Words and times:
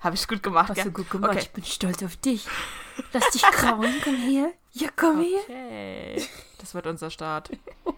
Habe 0.00 0.14
ich 0.14 0.28
gut 0.28 0.42
gemacht, 0.42 0.68
Hast 0.68 0.76
gell? 0.76 0.84
du 0.84 0.92
gut 0.92 1.10
gemacht. 1.10 1.32
Okay. 1.32 1.40
Ich 1.42 1.50
bin 1.50 1.64
stolz 1.64 2.02
auf 2.02 2.16
dich. 2.16 2.46
Lass 3.12 3.30
dich 3.30 3.42
krauen. 3.42 3.92
Komm 4.04 4.16
her. 4.16 4.50
Ja, 4.72 4.88
komm 4.94 5.20
her. 5.22 5.40
Okay. 5.44 6.24
Das 6.58 6.74
wird 6.74 6.86
unser 6.86 7.10
Start. 7.10 7.50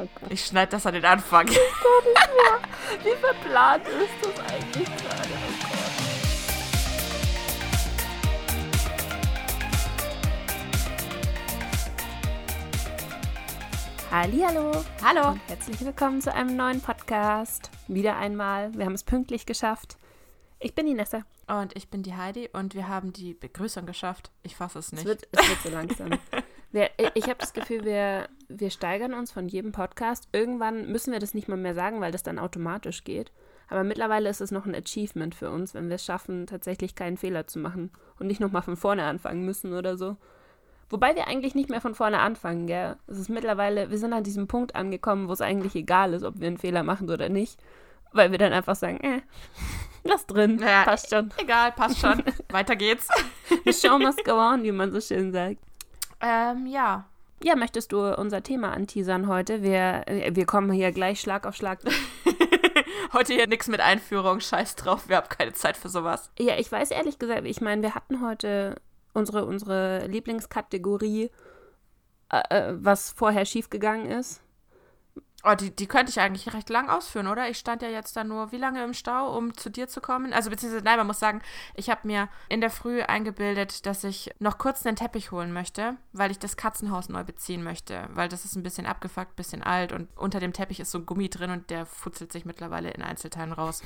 Oh 0.00 0.06
Ich 0.28 0.44
schneide 0.44 0.70
das 0.70 0.86
an 0.86 0.94
den 0.94 1.04
Anfang. 1.04 1.48
Wie 1.48 1.56
verplant 3.20 3.82
ist 3.88 4.08
das 4.22 4.38
eigentlich 4.52 4.84
gerade? 4.86 5.28
Oh 5.28 5.58
Gott. 5.60 5.78
Hallihallo 14.10 14.72
Hallo. 15.02 15.30
und 15.32 15.40
herzlich 15.48 15.80
willkommen 15.84 16.20
zu 16.22 16.32
einem 16.32 16.56
neuen 16.56 16.80
Podcast. 16.80 17.70
Wieder 17.88 18.16
einmal, 18.16 18.72
wir 18.74 18.86
haben 18.86 18.94
es 18.94 19.04
pünktlich 19.04 19.44
geschafft. 19.46 19.97
Ich 20.60 20.74
bin 20.74 20.86
die 20.86 20.94
Nessa. 20.94 21.22
Und 21.46 21.76
ich 21.76 21.88
bin 21.88 22.02
die 22.02 22.14
Heidi 22.14 22.50
und 22.52 22.74
wir 22.74 22.88
haben 22.88 23.12
die 23.12 23.34
Begrüßung 23.34 23.86
geschafft. 23.86 24.30
Ich 24.42 24.56
fasse 24.56 24.78
es 24.78 24.86
Es 24.86 24.92
nicht. 24.92 25.04
wird, 25.06 25.28
es 25.32 25.48
wird 25.48 25.60
so 25.62 25.68
langsam. 25.70 26.10
Wir, 26.70 26.90
ich 27.14 27.24
habe 27.24 27.38
das 27.38 27.54
Gefühl, 27.54 27.82
wir, 27.86 28.28
wir 28.48 28.68
steigern 28.70 29.14
uns 29.14 29.32
von 29.32 29.48
jedem 29.48 29.72
Podcast. 29.72 30.28
Irgendwann 30.32 30.92
müssen 30.92 31.14
wir 31.14 31.18
das 31.18 31.32
nicht 31.32 31.48
mal 31.48 31.56
mehr 31.56 31.74
sagen, 31.74 32.02
weil 32.02 32.12
das 32.12 32.22
dann 32.22 32.38
automatisch 32.38 33.04
geht. 33.04 33.32
Aber 33.68 33.84
mittlerweile 33.84 34.28
ist 34.28 34.42
es 34.42 34.50
noch 34.50 34.66
ein 34.66 34.74
Achievement 34.74 35.34
für 35.34 35.50
uns, 35.50 35.72
wenn 35.72 35.88
wir 35.88 35.94
es 35.94 36.04
schaffen, 36.04 36.46
tatsächlich 36.46 36.94
keinen 36.94 37.16
Fehler 37.16 37.46
zu 37.46 37.58
machen 37.58 37.90
und 38.18 38.26
nicht 38.26 38.40
nochmal 38.40 38.60
von 38.60 38.76
vorne 38.76 39.04
anfangen 39.04 39.46
müssen 39.46 39.72
oder 39.72 39.96
so. 39.96 40.18
Wobei 40.90 41.16
wir 41.16 41.26
eigentlich 41.26 41.54
nicht 41.54 41.70
mehr 41.70 41.80
von 41.80 41.94
vorne 41.94 42.18
anfangen, 42.18 42.66
gell? 42.66 42.96
Es 43.06 43.18
ist 43.18 43.30
mittlerweile, 43.30 43.90
wir 43.90 43.96
sind 43.98 44.12
an 44.12 44.24
diesem 44.24 44.46
Punkt 44.46 44.74
angekommen, 44.74 45.28
wo 45.28 45.32
es 45.32 45.40
eigentlich 45.40 45.74
egal 45.74 46.12
ist, 46.12 46.22
ob 46.22 46.38
wir 46.38 46.48
einen 46.48 46.58
Fehler 46.58 46.82
machen 46.82 47.08
oder 47.08 47.30
nicht. 47.30 47.58
Weil 48.12 48.30
wir 48.30 48.38
dann 48.38 48.52
einfach 48.52 48.76
sagen, 48.76 48.98
äh, 49.00 49.20
lass 50.04 50.26
drin, 50.26 50.56
Naja, 50.56 50.84
passt 50.84 51.10
schon. 51.10 51.30
Egal, 51.36 51.72
passt 51.72 51.98
schon. 51.98 52.22
Weiter 52.50 52.76
geht's. 52.76 53.08
The 53.64 53.72
show 53.72 53.98
must 53.98 54.24
go 54.24 54.32
on, 54.32 54.62
wie 54.62 54.72
man 54.72 54.92
so 54.92 55.00
schön 55.00 55.32
sagt. 55.32 55.58
Ähm, 56.20 56.66
ja. 56.66 57.06
Ja, 57.42 57.54
möchtest 57.54 57.92
du 57.92 58.00
unser 58.16 58.42
Thema 58.42 58.72
anteasern 58.72 59.28
heute? 59.28 59.62
Wir, 59.62 60.02
äh, 60.06 60.34
wir 60.34 60.46
kommen 60.46 60.72
hier 60.72 60.90
gleich 60.90 61.20
Schlag 61.20 61.46
auf 61.46 61.54
Schlag. 61.54 61.78
Heute 63.12 63.32
hier 63.32 63.46
nichts 63.46 63.68
mit 63.68 63.80
Einführung. 63.80 64.40
Scheiß 64.40 64.76
drauf. 64.76 65.08
Wir 65.08 65.16
haben 65.16 65.28
keine 65.28 65.52
Zeit 65.52 65.76
für 65.76 65.88
sowas. 65.88 66.30
Ja, 66.38 66.58
ich 66.58 66.70
weiß 66.70 66.90
ehrlich 66.90 67.18
gesagt, 67.18 67.46
ich 67.46 67.60
meine, 67.60 67.82
wir 67.82 67.94
hatten 67.94 68.20
heute 68.20 68.76
unsere, 69.14 69.46
unsere 69.46 70.06
Lieblingskategorie, 70.06 71.30
äh, 72.30 72.42
äh, 72.50 72.74
was 72.76 73.12
vorher 73.12 73.44
schiefgegangen 73.44 74.10
ist. 74.10 74.42
Oh, 75.44 75.54
die, 75.54 75.70
die 75.70 75.86
könnte 75.86 76.10
ich 76.10 76.18
eigentlich 76.18 76.52
recht 76.52 76.68
lang 76.68 76.88
ausführen, 76.88 77.28
oder? 77.28 77.48
Ich 77.48 77.58
stand 77.58 77.80
ja 77.82 77.88
jetzt 77.88 78.16
da 78.16 78.24
nur 78.24 78.50
wie 78.50 78.56
lange 78.56 78.82
im 78.82 78.92
Stau, 78.92 79.36
um 79.36 79.56
zu 79.56 79.70
dir 79.70 79.86
zu 79.86 80.00
kommen? 80.00 80.32
Also, 80.32 80.50
beziehungsweise, 80.50 80.84
nein, 80.84 80.98
man 80.98 81.06
muss 81.06 81.20
sagen, 81.20 81.42
ich 81.74 81.90
habe 81.90 82.08
mir 82.08 82.28
in 82.48 82.60
der 82.60 82.70
Früh 82.70 83.02
eingebildet, 83.02 83.86
dass 83.86 84.02
ich 84.02 84.32
noch 84.40 84.58
kurz 84.58 84.84
einen 84.84 84.96
Teppich 84.96 85.30
holen 85.30 85.52
möchte, 85.52 85.96
weil 86.12 86.32
ich 86.32 86.40
das 86.40 86.56
Katzenhaus 86.56 87.08
neu 87.08 87.22
beziehen 87.22 87.62
möchte. 87.62 88.08
Weil 88.10 88.28
das 88.28 88.44
ist 88.44 88.56
ein 88.56 88.64
bisschen 88.64 88.84
abgefuckt, 88.84 89.36
bisschen 89.36 89.62
alt 89.62 89.92
und 89.92 90.08
unter 90.16 90.40
dem 90.40 90.52
Teppich 90.52 90.80
ist 90.80 90.90
so 90.90 90.98
ein 90.98 91.06
Gummi 91.06 91.30
drin 91.30 91.52
und 91.52 91.70
der 91.70 91.86
futzelt 91.86 92.32
sich 92.32 92.44
mittlerweile 92.44 92.90
in 92.90 93.02
Einzelteilen 93.02 93.52
raus. 93.52 93.82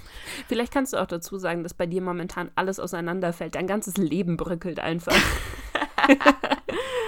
Vielleicht 0.48 0.72
kannst 0.72 0.94
du 0.94 0.96
auch 0.96 1.06
dazu 1.06 1.36
sagen, 1.36 1.64
dass 1.64 1.74
bei 1.74 1.84
dir 1.84 2.00
momentan 2.00 2.50
alles 2.54 2.80
auseinanderfällt. 2.80 3.56
Dein 3.56 3.66
ganzes 3.66 3.98
Leben 3.98 4.38
bröckelt 4.38 4.80
einfach. 4.80 5.14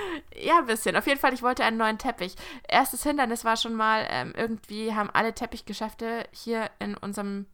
Ja, 0.44 0.58
ein 0.58 0.66
bisschen. 0.66 0.94
Auf 0.94 1.06
jeden 1.06 1.18
Fall, 1.18 1.32
ich 1.32 1.42
wollte 1.42 1.64
einen 1.64 1.78
neuen 1.78 1.96
Teppich. 1.96 2.36
Erstes 2.68 3.02
Hindernis 3.02 3.46
war 3.46 3.56
schon 3.56 3.74
mal, 3.74 4.06
ähm, 4.10 4.34
irgendwie 4.36 4.94
haben 4.94 5.08
alle 5.10 5.34
Teppichgeschäfte 5.34 6.28
hier 6.32 6.70
in 6.78 6.96
unserem 6.98 7.46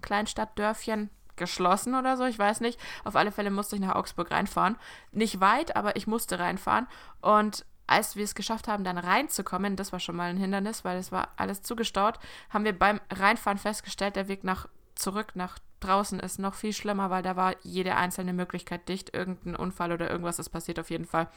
Kleinstadtdörfchen 0.00 1.08
geschlossen 1.36 1.94
oder 1.94 2.16
so, 2.16 2.24
ich 2.24 2.38
weiß 2.38 2.60
nicht. 2.60 2.80
Auf 3.04 3.14
alle 3.14 3.30
Fälle 3.30 3.52
musste 3.52 3.76
ich 3.76 3.82
nach 3.82 3.94
Augsburg 3.94 4.32
reinfahren. 4.32 4.76
Nicht 5.12 5.40
weit, 5.40 5.76
aber 5.76 5.94
ich 5.94 6.08
musste 6.08 6.40
reinfahren. 6.40 6.88
Und 7.20 7.64
als 7.86 8.16
wir 8.16 8.24
es 8.24 8.34
geschafft 8.34 8.66
haben, 8.66 8.82
dann 8.82 8.98
reinzukommen, 8.98 9.76
das 9.76 9.92
war 9.92 10.00
schon 10.00 10.16
mal 10.16 10.30
ein 10.30 10.36
Hindernis, 10.36 10.84
weil 10.84 10.98
es 10.98 11.12
war 11.12 11.28
alles 11.36 11.62
zugestaut, 11.62 12.18
haben 12.50 12.64
wir 12.64 12.76
beim 12.76 13.00
Reinfahren 13.12 13.58
festgestellt, 13.58 14.16
der 14.16 14.26
Weg 14.26 14.42
nach 14.42 14.66
zurück 14.96 15.32
nach 15.34 15.58
draußen 15.78 16.18
ist 16.20 16.38
noch 16.38 16.54
viel 16.54 16.72
schlimmer, 16.72 17.10
weil 17.10 17.22
da 17.22 17.36
war 17.36 17.54
jede 17.62 17.96
einzelne 17.96 18.32
Möglichkeit 18.32 18.88
dicht. 18.88 19.14
Irgendein 19.14 19.56
Unfall 19.56 19.92
oder 19.92 20.10
irgendwas 20.10 20.38
ist 20.38 20.50
passiert 20.50 20.78
auf 20.78 20.90
jeden 20.90 21.06
Fall. 21.06 21.28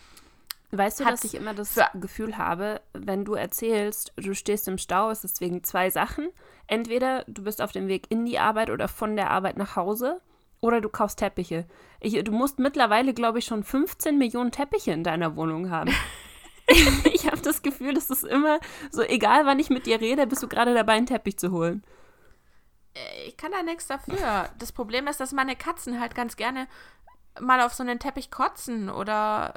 Weißt 0.71 0.99
du, 0.99 1.05
dass 1.05 1.23
ich 1.23 1.35
immer 1.35 1.53
das 1.53 1.79
Gefühl 1.93 2.37
habe, 2.37 2.81
wenn 2.93 3.23
du 3.23 3.33
erzählst, 3.35 4.13
du 4.17 4.33
stehst 4.33 4.67
im 4.67 4.77
Stau, 4.77 5.09
ist 5.09 5.23
es 5.23 5.39
wegen 5.39 5.63
zwei 5.63 5.89
Sachen. 5.89 6.29
Entweder 6.67 7.23
du 7.27 7.43
bist 7.43 7.61
auf 7.61 7.71
dem 7.71 7.87
Weg 7.87 8.07
in 8.09 8.25
die 8.25 8.39
Arbeit 8.39 8.69
oder 8.69 8.87
von 8.87 9.15
der 9.15 9.29
Arbeit 9.29 9.57
nach 9.57 9.75
Hause 9.75 10.21
oder 10.59 10.81
du 10.81 10.89
kaufst 10.89 11.19
Teppiche. 11.19 11.65
Ich, 11.99 12.21
du 12.23 12.31
musst 12.31 12.59
mittlerweile, 12.59 13.13
glaube 13.13 13.39
ich, 13.39 13.45
schon 13.45 13.63
15 13.63 14.17
Millionen 14.17 14.51
Teppiche 14.51 14.91
in 14.91 15.03
deiner 15.03 15.35
Wohnung 15.35 15.69
haben. 15.69 15.93
ich 17.13 17.27
habe 17.27 17.41
das 17.41 17.61
Gefühl, 17.61 17.93
das 17.93 18.09
ist 18.09 18.23
immer 18.23 18.59
so, 18.91 19.01
egal 19.03 19.45
wann 19.45 19.59
ich 19.59 19.69
mit 19.69 19.85
dir 19.85 20.01
rede, 20.01 20.25
bist 20.25 20.41
du 20.41 20.47
gerade 20.47 20.73
dabei, 20.73 20.93
einen 20.93 21.05
Teppich 21.05 21.37
zu 21.37 21.51
holen. 21.51 21.83
Äh, 22.95 23.27
Ich 23.27 23.37
kann 23.37 23.51
da 23.51 23.61
nichts 23.61 23.87
dafür. 23.87 24.49
Das 24.57 24.71
Problem 24.71 25.07
ist, 25.07 25.19
dass 25.19 25.31
meine 25.31 25.55
Katzen 25.55 25.99
halt 25.99 26.15
ganz 26.15 26.35
gerne 26.35 26.67
mal 27.39 27.61
auf 27.61 27.73
so 27.73 27.83
einen 27.83 27.99
Teppich 27.99 28.31
kotzen 28.31 28.89
oder 28.89 29.53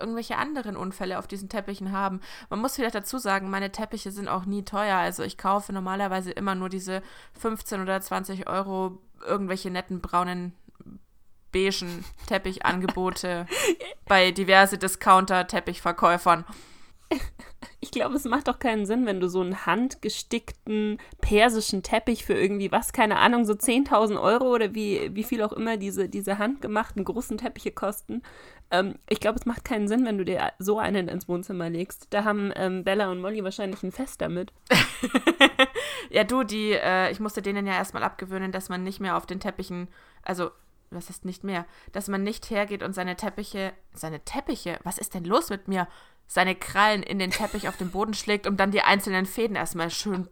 irgendwelche 0.00 0.36
anderen 0.36 0.76
Unfälle 0.76 1.18
auf 1.18 1.26
diesen 1.26 1.48
Teppichen 1.48 1.92
haben. 1.92 2.20
Man 2.50 2.60
muss 2.60 2.76
vielleicht 2.76 2.94
dazu 2.94 3.18
sagen, 3.18 3.50
meine 3.50 3.72
Teppiche 3.72 4.10
sind 4.10 4.28
auch 4.28 4.44
nie 4.44 4.64
teuer. 4.64 4.96
Also 4.96 5.22
ich 5.22 5.38
kaufe 5.38 5.72
normalerweise 5.72 6.30
immer 6.30 6.54
nur 6.54 6.68
diese 6.68 7.02
15 7.38 7.80
oder 7.80 8.00
20 8.00 8.48
Euro 8.48 8.98
irgendwelche 9.26 9.70
netten 9.70 10.00
braunen 10.00 10.52
beigen 11.54 12.04
Teppichangebote 12.26 13.46
bei 14.06 14.32
diverse 14.32 14.76
Discounter-Teppichverkäufern. 14.76 16.44
Ich 17.80 17.90
glaube, 17.90 18.16
es 18.16 18.24
macht 18.24 18.48
doch 18.48 18.58
keinen 18.58 18.86
Sinn, 18.86 19.04
wenn 19.04 19.20
du 19.20 19.28
so 19.28 19.42
einen 19.42 19.66
handgestickten 19.66 20.98
persischen 21.20 21.82
Teppich 21.82 22.24
für 22.24 22.32
irgendwie 22.32 22.72
was, 22.72 22.94
keine 22.94 23.18
Ahnung, 23.18 23.44
so 23.44 23.52
10.000 23.52 24.20
Euro 24.20 24.54
oder 24.54 24.74
wie, 24.74 25.14
wie 25.14 25.22
viel 25.22 25.42
auch 25.42 25.52
immer 25.52 25.76
diese, 25.76 26.08
diese 26.08 26.38
handgemachten 26.38 27.04
großen 27.04 27.36
Teppiche 27.36 27.72
kosten. 27.72 28.22
Ähm, 28.70 28.94
ich 29.08 29.20
glaube, 29.20 29.38
es 29.38 29.44
macht 29.44 29.66
keinen 29.66 29.86
Sinn, 29.86 30.06
wenn 30.06 30.16
du 30.16 30.24
dir 30.24 30.52
so 30.58 30.78
einen 30.78 31.08
ins 31.08 31.28
Wohnzimmer 31.28 31.68
legst. 31.68 32.06
Da 32.08 32.24
haben 32.24 32.52
ähm, 32.56 32.84
Bella 32.84 33.10
und 33.10 33.20
Molly 33.20 33.44
wahrscheinlich 33.44 33.82
ein 33.82 33.92
Fest 33.92 34.20
damit. 34.22 34.50
Ja, 36.10 36.24
du, 36.24 36.44
die, 36.44 36.72
äh, 36.72 37.10
ich 37.10 37.20
musste 37.20 37.42
denen 37.42 37.66
ja 37.66 37.74
erstmal 37.74 38.02
abgewöhnen, 38.02 38.52
dass 38.52 38.68
man 38.68 38.84
nicht 38.84 39.00
mehr 39.00 39.16
auf 39.16 39.26
den 39.26 39.40
Teppichen, 39.40 39.88
also, 40.22 40.50
was 40.90 41.10
ist 41.10 41.24
nicht 41.24 41.42
mehr, 41.42 41.66
dass 41.90 42.06
man 42.06 42.22
nicht 42.22 42.50
hergeht 42.50 42.84
und 42.84 42.92
seine 42.94 43.16
Teppiche, 43.16 43.72
seine 43.94 44.20
Teppiche, 44.24 44.78
was 44.84 44.98
ist 44.98 45.14
denn 45.14 45.24
los 45.24 45.50
mit 45.50 45.66
mir? 45.66 45.88
Seine 46.26 46.54
Krallen 46.54 47.02
in 47.02 47.18
den 47.18 47.30
Teppich 47.30 47.68
auf 47.68 47.76
den 47.76 47.90
Boden 47.90 48.14
schlägt, 48.14 48.46
um 48.46 48.56
dann 48.56 48.70
die 48.70 48.82
einzelnen 48.82 49.26
Fäden 49.26 49.56
erstmal 49.56 49.90
schön 49.90 50.28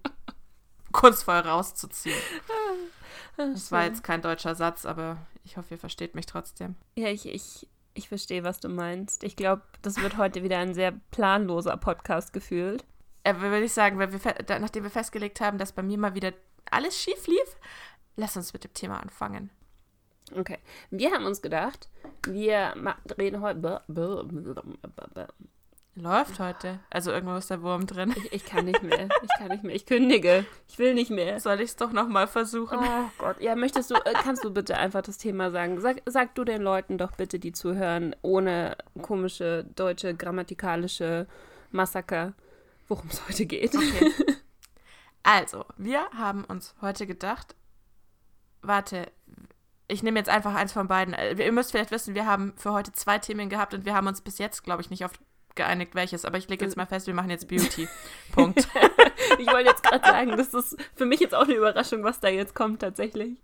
kunstvoll 0.92 1.36
rauszuziehen. 1.36 2.18
Das 3.36 3.72
war 3.72 3.84
jetzt 3.84 4.04
kein 4.04 4.22
deutscher 4.22 4.54
Satz, 4.54 4.84
aber 4.84 5.16
ich 5.44 5.56
hoffe, 5.56 5.74
ihr 5.74 5.78
versteht 5.78 6.14
mich 6.14 6.26
trotzdem. 6.26 6.76
Ja, 6.96 7.08
ich, 7.08 7.26
ich, 7.26 7.68
ich 7.94 8.08
verstehe, 8.08 8.44
was 8.44 8.60
du 8.60 8.68
meinst. 8.68 9.24
Ich 9.24 9.36
glaube, 9.36 9.62
das 9.80 9.96
wird 9.96 10.16
heute 10.16 10.42
wieder 10.42 10.58
ein 10.58 10.74
sehr 10.74 10.92
planloser 11.10 11.76
Podcast 11.76 12.32
gefühlt. 12.32 12.84
Äh, 13.24 13.36
würde 13.36 13.64
ich 13.64 13.72
sagen, 13.72 13.98
weil 13.98 14.12
wir, 14.12 14.58
nachdem 14.60 14.82
wir 14.82 14.90
festgelegt 14.90 15.40
haben, 15.40 15.58
dass 15.58 15.72
bei 15.72 15.82
mir 15.82 15.98
mal 15.98 16.14
wieder 16.14 16.32
alles 16.70 17.00
schief 17.00 17.26
lief, 17.26 17.56
lass 18.16 18.36
uns 18.36 18.52
mit 18.52 18.64
dem 18.64 18.74
Thema 18.74 19.00
anfangen. 19.00 19.50
Okay. 20.36 20.58
Wir 20.90 21.12
haben 21.12 21.26
uns 21.26 21.42
gedacht, 21.42 21.88
wir 22.26 22.74
reden 23.18 23.40
heute. 23.40 23.82
Läuft 25.94 26.40
heute. 26.40 26.80
Also 26.88 27.10
irgendwo 27.10 27.36
ist 27.36 27.50
der 27.50 27.60
Wurm 27.60 27.86
drin. 27.86 28.14
Ich, 28.16 28.32
ich 28.32 28.44
kann 28.46 28.64
nicht 28.64 28.82
mehr. 28.82 29.10
Ich 29.22 29.30
kann 29.38 29.48
nicht 29.48 29.62
mehr. 29.62 29.74
Ich 29.74 29.84
kündige. 29.84 30.46
Ich 30.66 30.78
will 30.78 30.94
nicht 30.94 31.10
mehr. 31.10 31.38
Soll 31.38 31.60
ich 31.60 31.70
es 31.70 31.76
doch 31.76 31.92
nochmal 31.92 32.26
versuchen? 32.26 32.78
Oh 32.80 33.10
Gott. 33.18 33.40
Ja, 33.40 33.54
möchtest 33.56 33.90
du, 33.90 33.94
äh, 33.96 34.14
kannst 34.14 34.42
du 34.42 34.50
bitte 34.50 34.78
einfach 34.78 35.02
das 35.02 35.18
Thema 35.18 35.50
sagen? 35.50 35.80
Sag, 35.82 36.00
sag 36.06 36.34
du 36.34 36.44
den 36.44 36.62
Leuten 36.62 36.96
doch 36.96 37.12
bitte, 37.12 37.38
die 37.38 37.52
zuhören, 37.52 38.16
ohne 38.22 38.76
komische 39.02 39.66
deutsche 39.76 40.14
grammatikalische 40.14 41.26
Massaker, 41.72 42.32
worum 42.88 43.08
es 43.10 43.28
heute 43.28 43.44
geht. 43.44 43.74
Okay. 43.76 44.12
Also, 45.24 45.66
wir 45.76 46.08
haben 46.16 46.42
uns 46.44 46.74
heute 46.80 47.06
gedacht, 47.06 47.54
warte, 48.62 49.06
ich 49.88 50.02
nehme 50.02 50.18
jetzt 50.18 50.30
einfach 50.30 50.54
eins 50.54 50.72
von 50.72 50.88
beiden. 50.88 51.12
Äh, 51.14 51.34
Ihr 51.34 51.52
müsst 51.52 51.70
vielleicht 51.70 51.90
wissen, 51.90 52.14
wir 52.14 52.26
haben 52.26 52.54
für 52.56 52.72
heute 52.72 52.92
zwei 52.92 53.18
Themen 53.18 53.50
gehabt 53.50 53.74
und 53.74 53.84
wir 53.84 53.94
haben 53.94 54.06
uns 54.06 54.22
bis 54.22 54.38
jetzt, 54.38 54.64
glaube 54.64 54.80
ich, 54.80 54.90
nicht 54.90 55.04
auf 55.04 55.12
geeinigt, 55.54 55.94
welches. 55.94 56.24
Aber 56.24 56.38
ich 56.38 56.48
lege 56.48 56.64
jetzt 56.64 56.76
mal 56.76 56.86
fest, 56.86 57.06
wir 57.06 57.14
machen 57.14 57.30
jetzt 57.30 57.48
Beauty. 57.48 57.88
Punkt. 58.32 58.68
Ich 59.38 59.46
wollte 59.46 59.70
jetzt 59.70 59.82
gerade 59.82 60.04
sagen, 60.04 60.36
das 60.36 60.52
ist 60.52 60.76
für 60.94 61.06
mich 61.06 61.20
jetzt 61.20 61.34
auch 61.34 61.44
eine 61.44 61.54
Überraschung, 61.54 62.04
was 62.04 62.20
da 62.20 62.28
jetzt 62.28 62.54
kommt 62.54 62.80
tatsächlich. 62.80 63.40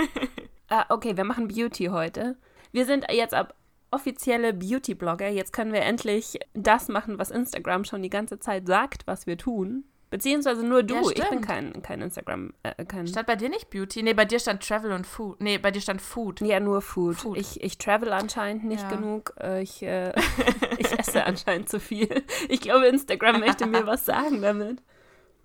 ah, 0.68 0.84
okay, 0.90 1.16
wir 1.16 1.24
machen 1.24 1.48
Beauty 1.48 1.86
heute. 1.86 2.36
Wir 2.72 2.84
sind 2.84 3.06
jetzt 3.10 3.32
ab 3.32 3.54
offizielle 3.90 4.52
Beauty-Blogger. 4.52 5.28
Jetzt 5.28 5.52
können 5.52 5.72
wir 5.72 5.82
endlich 5.82 6.38
das 6.52 6.88
machen, 6.88 7.18
was 7.18 7.30
Instagram 7.30 7.84
schon 7.84 8.02
die 8.02 8.10
ganze 8.10 8.38
Zeit 8.38 8.66
sagt, 8.66 9.06
was 9.06 9.26
wir 9.26 9.38
tun. 9.38 9.84
Beziehungsweise 10.14 10.64
nur 10.64 10.84
du. 10.84 10.94
Ja, 10.94 11.02
ich 11.12 11.28
bin 11.28 11.40
kein, 11.40 11.82
kein 11.82 12.00
Instagram. 12.00 12.54
Äh, 12.62 12.84
kein, 12.84 13.08
Stand 13.08 13.26
bei 13.26 13.34
dir 13.34 13.48
nicht 13.48 13.68
Beauty? 13.68 14.00
Nee, 14.00 14.14
bei 14.14 14.24
dir 14.24 14.38
stand 14.38 14.64
Travel 14.64 14.92
und 14.92 15.08
Food. 15.08 15.40
Nee, 15.40 15.58
bei 15.58 15.72
dir 15.72 15.80
stand 15.80 16.00
Food. 16.00 16.40
ja, 16.40 16.60
nur 16.60 16.82
Food. 16.82 17.16
Food. 17.16 17.36
Ich, 17.36 17.60
ich 17.64 17.78
travel 17.78 18.12
anscheinend 18.12 18.62
nicht 18.62 18.84
Ja. 18.84 18.90
genug. 18.90 19.34
Äh, 19.40 19.62
ich, 19.64 19.82
äh, 19.82 20.12
ich 20.78 20.96
esse 20.96 21.24
anscheinend 21.24 21.68
zu 21.68 21.80
viel. 21.80 22.22
Ich 22.48 22.60
glaube, 22.60 22.86
Instagram 22.86 23.40
möchte 23.40 23.66
mir 23.66 23.88
was 23.88 24.04
sagen 24.04 24.40
damit. 24.40 24.78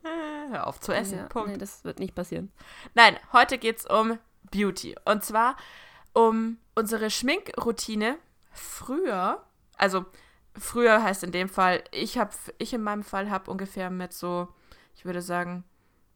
Äh, 0.03 0.51
Hör 0.51 0.67
auf 0.67 0.79
zu 0.79 0.91
essen. 0.91 1.17
Ja, 1.17 1.23
Punkt. 1.25 1.49
nee, 1.49 1.57
das 1.57 1.83
wird 1.83 1.97
nicht 1.97 2.13
passieren. 2.13 2.51
Nein, 2.93 3.17
heute 3.33 3.57
geht's 3.57 3.87
um 3.89 4.19
Beauty. 4.51 4.95
Und 5.03 5.23
zwar 5.23 5.57
um 6.13 6.57
unsere 6.75 7.09
Schminkroutine 7.09 8.17
früher. 8.51 9.43
Also 9.77 10.05
früher 10.59 11.03
heißt 11.03 11.23
in 11.23 11.31
dem 11.31 11.49
Fall, 11.49 11.83
ich 11.91 12.17
habe, 12.17 12.31
ich 12.57 12.73
in 12.73 12.81
meinem 12.81 13.03
Fall 13.03 13.29
habe 13.29 13.49
ungefähr 13.51 13.89
mit 13.89 14.13
so, 14.13 14.47
ich 14.95 15.05
würde 15.05 15.21
sagen, 15.21 15.63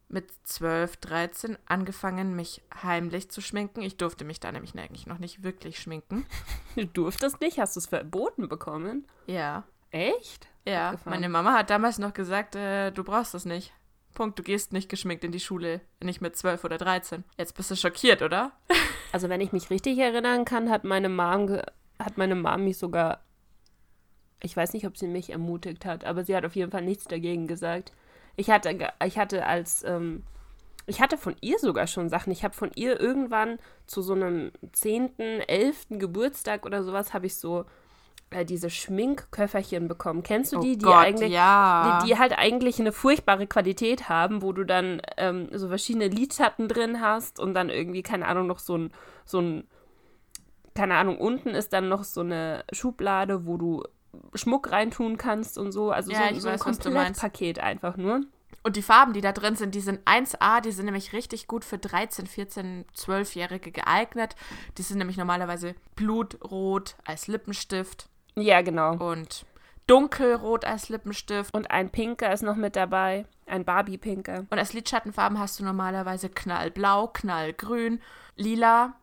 mit 0.10 0.32
12, 0.44 0.98
13 0.98 1.58
angefangen, 1.66 2.36
mich 2.36 2.62
heimlich 2.84 3.30
zu 3.32 3.42
schminken. 3.42 3.82
Ich 3.82 3.98
durfte 3.98 4.26
mich 4.26 4.40
da 4.40 4.52
nämlich 4.52 4.78
eigentlich 4.78 5.08
noch 5.08 5.18
nicht 5.20 5.44
wirklich 5.44 5.80
schminken. 5.80 6.26
Du 6.76 6.86
durftest 6.86 7.40
nicht? 7.40 7.60
Hast 7.60 7.76
du 7.76 7.80
es 7.80 7.86
verboten 7.86 8.50
bekommen? 8.50 9.06
Ja. 9.28 9.64
Echt? 9.92 10.48
Ja, 10.66 10.90
Abgefahren. 10.90 11.12
meine 11.12 11.30
Mama 11.30 11.54
hat 11.54 11.70
damals 11.70 12.00
noch 12.00 12.14
gesagt, 12.16 12.56
äh, 12.56 12.90
du 12.90 13.04
brauchst 13.04 13.36
das 13.36 13.46
nicht. 13.46 13.72
Punkt, 14.16 14.40
du 14.40 14.44
gehst 14.44 14.74
nicht 14.74 14.90
geschminkt 14.90 15.24
in 15.24 15.32
die 15.32 15.40
Schule, 15.40 15.82
nicht 16.02 16.20
mit 16.22 16.36
12 16.36 16.64
oder 16.64 16.80
13. 16.80 17.24
Jetzt 17.38 17.56
bist 17.56 17.70
du 17.70 17.76
schockiert, 17.76 18.22
oder? 18.24 18.52
Also 19.12 19.30
wenn 19.30 19.42
ich 19.42 19.52
mich 19.52 19.70
richtig 19.70 20.00
erinnern 20.00 20.46
kann, 20.46 20.72
hat 20.72 20.84
meine 20.84 21.10
Mom, 21.10 21.60
hat 22.00 22.18
meine 22.18 22.34
Mom 22.36 22.64
mich 22.64 22.80
sogar, 22.80 23.22
ich 24.44 24.56
weiß 24.56 24.74
nicht, 24.74 24.86
ob 24.86 24.98
sie 24.98 25.08
mich 25.08 25.32
ermutigt 25.32 25.86
hat, 25.86 26.04
aber 26.04 26.24
sie 26.24 26.36
hat 26.36 26.46
auf 26.46 26.56
jeden 26.56 26.70
Fall 26.70 26.84
nichts 26.84 27.06
dagegen 27.06 27.48
gesagt. 27.48 27.94
Ich 28.36 28.50
hatte, 28.50 28.78
ich 29.06 29.18
hatte 29.18 29.46
als, 29.46 29.84
ähm, 29.84 30.24
ich 30.86 31.02
hatte 31.02 31.18
von 31.18 31.36
ihr 31.40 31.58
sogar 31.60 31.88
schon 31.88 32.10
Sachen. 32.10 32.32
Ich 32.32 32.44
habe 32.44 32.54
von 32.54 32.70
ihr 32.76 33.00
irgendwann 33.00 33.58
zu 33.88 34.02
so 34.02 34.14
einem 34.14 34.52
10., 34.74 35.18
11. 35.18 35.88
Geburtstag 35.92 36.66
oder 36.66 36.84
sowas, 36.84 37.14
habe 37.14 37.28
ich 37.28 37.38
so 37.38 37.64
äh, 38.32 38.44
diese 38.44 38.70
Schminkköfferchen 38.70 39.88
bekommen. 39.88 40.24
Kennst 40.24 40.52
du 40.52 40.60
die, 40.60 40.78
die 40.78 40.86
Oh 40.86 40.90
Gott, 40.90 41.06
eigentlich 41.06 41.32
ja. 41.32 42.00
die, 42.02 42.08
die 42.08 42.18
halt 42.18 42.38
eigentlich 42.38 42.82
eine 42.82 42.92
furchtbare 42.92 43.48
Qualität 43.48 44.10
haben, 44.10 44.42
wo 44.42 44.52
du 44.52 44.66
dann 44.66 45.02
ähm, 45.16 45.48
so 45.54 45.70
verschiedene 45.70 46.10
Lidschatten 46.10 46.68
drin 46.68 47.00
hast 47.00 47.40
und 47.40 47.54
dann 47.54 47.70
irgendwie, 47.70 48.04
keine 48.04 48.28
Ahnung, 48.28 48.48
noch 48.48 48.60
so 48.60 48.78
ein, 48.78 48.92
so 49.26 49.40
ein, 49.40 49.68
keine 50.76 50.96
Ahnung, 50.96 51.18
unten 51.18 51.50
ist 51.50 51.72
dann 51.72 51.88
noch 51.88 52.04
so 52.04 52.22
eine 52.22 52.66
Schublade, 52.74 53.46
wo 53.46 53.56
du 53.56 53.84
Schmuck 54.36 54.72
reintun 54.72 55.18
kannst 55.18 55.58
und 55.58 55.72
so. 55.72 55.92
Also 55.92 56.12
Ja, 56.12 56.34
so, 56.34 56.40
so 56.40 56.48
ein 56.50 56.54
weiß, 56.54 56.66
meinst. 56.66 56.82
Komplettpaket 56.84 57.60
einfach 57.60 57.98
nur. 57.98 58.22
Und 58.66 58.78
die 58.78 58.82
Farben, 58.82 59.12
die 59.14 59.20
da 59.22 59.34
drin 59.34 59.56
sind, 59.58 59.76
die 59.76 59.82
sind 59.82 60.08
1A, 60.08 60.62
die 60.62 60.72
sind 60.72 60.86
nämlich 60.86 61.12
richtig 61.12 61.48
gut 61.48 61.66
für 61.66 61.78
13, 61.78 62.28
14, 62.28 62.86
12-Jährige 62.96 63.72
geeignet. 63.72 64.36
Die 64.78 64.84
sind 64.84 65.00
nämlich 65.00 65.18
normalerweise 65.18 65.76
blutrot 65.96 66.96
als 67.04 67.28
Lippenstift 67.28 68.08
Ja, 68.36 68.62
genau. 68.62 68.94
und 68.96 69.46
dunkelrot 69.88 70.64
als 70.64 70.88
Lippenstift. 70.88 71.54
Und 71.54 71.72
ein 71.72 71.90
Pinker 71.90 72.32
ist 72.32 72.42
noch 72.42 72.56
mit 72.56 72.78
dabei. 72.78 73.26
Ein 73.48 73.66
Barbie-Pinker. 73.66 74.46
Und 74.50 74.58
als 74.58 74.72
Lidschattenfarben 74.72 75.40
hast 75.40 75.60
du 75.60 75.66
normalerweise 75.66 76.30
knallblau, 76.30 77.08
knallgrün, 77.08 78.00
lila 78.38 78.94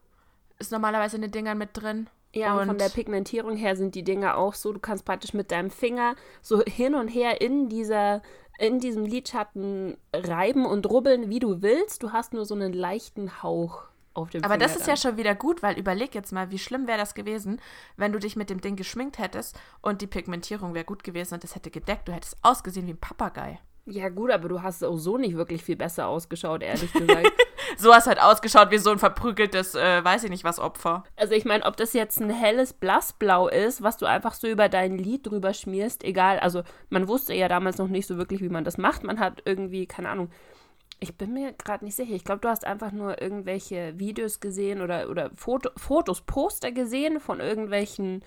ist 0.58 0.72
normalerweise 0.72 1.16
in 1.16 1.22
den 1.22 1.32
Dingern 1.32 1.58
mit 1.58 1.70
drin. 1.74 2.08
Ja, 2.32 2.52
und, 2.54 2.60
von 2.60 2.68
Und- 2.70 2.80
der 2.80 2.88
Pigmentierung 2.90 3.56
her 3.56 3.74
sind 3.76 3.94
die 3.94 4.04
Dinger 4.04 4.36
auch 4.36 4.54
so, 4.54 4.72
du 4.72 4.78
kannst 4.80 5.04
praktisch 5.04 5.34
mit 5.34 5.50
deinem 5.50 5.70
Finger 5.70 6.14
so 6.42 6.62
hin 6.64 6.94
und 6.94 7.08
her 7.08 7.40
in 7.40 7.68
dieser 7.68 8.22
in 8.58 8.78
diesem 8.78 9.06
Lidschatten 9.06 9.96
reiben 10.14 10.66
und 10.66 10.84
rubbeln, 10.84 11.30
wie 11.30 11.38
du 11.38 11.62
willst. 11.62 12.02
Du 12.02 12.12
hast 12.12 12.34
nur 12.34 12.44
so 12.44 12.54
einen 12.54 12.74
leichten 12.74 13.42
Hauch 13.42 13.84
auf 14.12 14.28
dem 14.28 14.44
Aber 14.44 14.54
Finger. 14.54 14.66
das 14.66 14.76
ist 14.76 14.86
ja 14.86 14.98
schon 14.98 15.16
wieder 15.16 15.34
gut, 15.34 15.62
weil 15.62 15.78
überleg 15.78 16.14
jetzt 16.14 16.30
mal, 16.30 16.50
wie 16.50 16.58
schlimm 16.58 16.86
wäre 16.86 16.98
das 16.98 17.14
gewesen, 17.14 17.58
wenn 17.96 18.12
du 18.12 18.18
dich 18.18 18.36
mit 18.36 18.50
dem 18.50 18.60
Ding 18.60 18.76
geschminkt 18.76 19.18
hättest 19.18 19.58
und 19.80 20.02
die 20.02 20.06
Pigmentierung 20.06 20.74
wäre 20.74 20.84
gut 20.84 21.04
gewesen 21.04 21.32
und 21.34 21.42
das 21.42 21.54
hätte 21.54 21.70
gedeckt. 21.70 22.06
Du 22.06 22.12
hättest 22.12 22.36
ausgesehen 22.42 22.86
wie 22.86 22.90
ein 22.92 22.98
Papagei. 23.00 23.58
Ja, 23.86 24.08
gut, 24.08 24.30
aber 24.30 24.48
du 24.48 24.62
hast 24.62 24.84
auch 24.84 24.96
so 24.96 25.16
nicht 25.16 25.36
wirklich 25.36 25.64
viel 25.64 25.76
besser 25.76 26.06
ausgeschaut, 26.06 26.62
ehrlich 26.62 26.92
gesagt. 26.92 27.32
So 27.76 27.94
hast 27.94 28.06
halt 28.06 28.20
ausgeschaut 28.20 28.70
wie 28.70 28.78
so 28.78 28.90
ein 28.90 28.98
verprügeltes, 28.98 29.74
äh, 29.74 30.04
weiß 30.04 30.24
ich 30.24 30.30
nicht 30.30 30.44
was, 30.44 30.58
Opfer. 30.58 31.04
also 31.16 31.34
ich 31.34 31.44
meine, 31.44 31.64
ob 31.64 31.76
das 31.76 31.92
jetzt 31.92 32.20
ein 32.20 32.30
helles 32.30 32.72
Blassblau 32.72 33.48
ist, 33.48 33.82
was 33.82 33.96
du 33.96 34.06
einfach 34.06 34.34
so 34.34 34.48
über 34.48 34.68
dein 34.68 34.98
Lid 34.98 35.26
drüber 35.26 35.54
schmierst, 35.54 36.04
egal. 36.04 36.38
Also 36.40 36.62
man 36.88 37.08
wusste 37.08 37.34
ja 37.34 37.48
damals 37.48 37.78
noch 37.78 37.88
nicht 37.88 38.06
so 38.06 38.16
wirklich, 38.16 38.40
wie 38.42 38.48
man 38.48 38.64
das 38.64 38.78
macht. 38.78 39.02
Man 39.02 39.18
hat 39.18 39.42
irgendwie, 39.44 39.86
keine 39.86 40.10
Ahnung, 40.10 40.30
ich 41.00 41.16
bin 41.16 41.32
mir 41.32 41.52
gerade 41.54 41.84
nicht 41.84 41.96
sicher. 41.96 42.14
Ich 42.14 42.24
glaube, 42.24 42.42
du 42.42 42.48
hast 42.48 42.66
einfach 42.66 42.92
nur 42.92 43.20
irgendwelche 43.20 43.98
Videos 43.98 44.40
gesehen 44.40 44.82
oder, 44.82 45.08
oder 45.08 45.30
Foto, 45.34 45.70
Fotos, 45.76 46.20
Poster 46.20 46.72
gesehen 46.72 47.20
von 47.20 47.40
irgendwelchen 47.40 48.22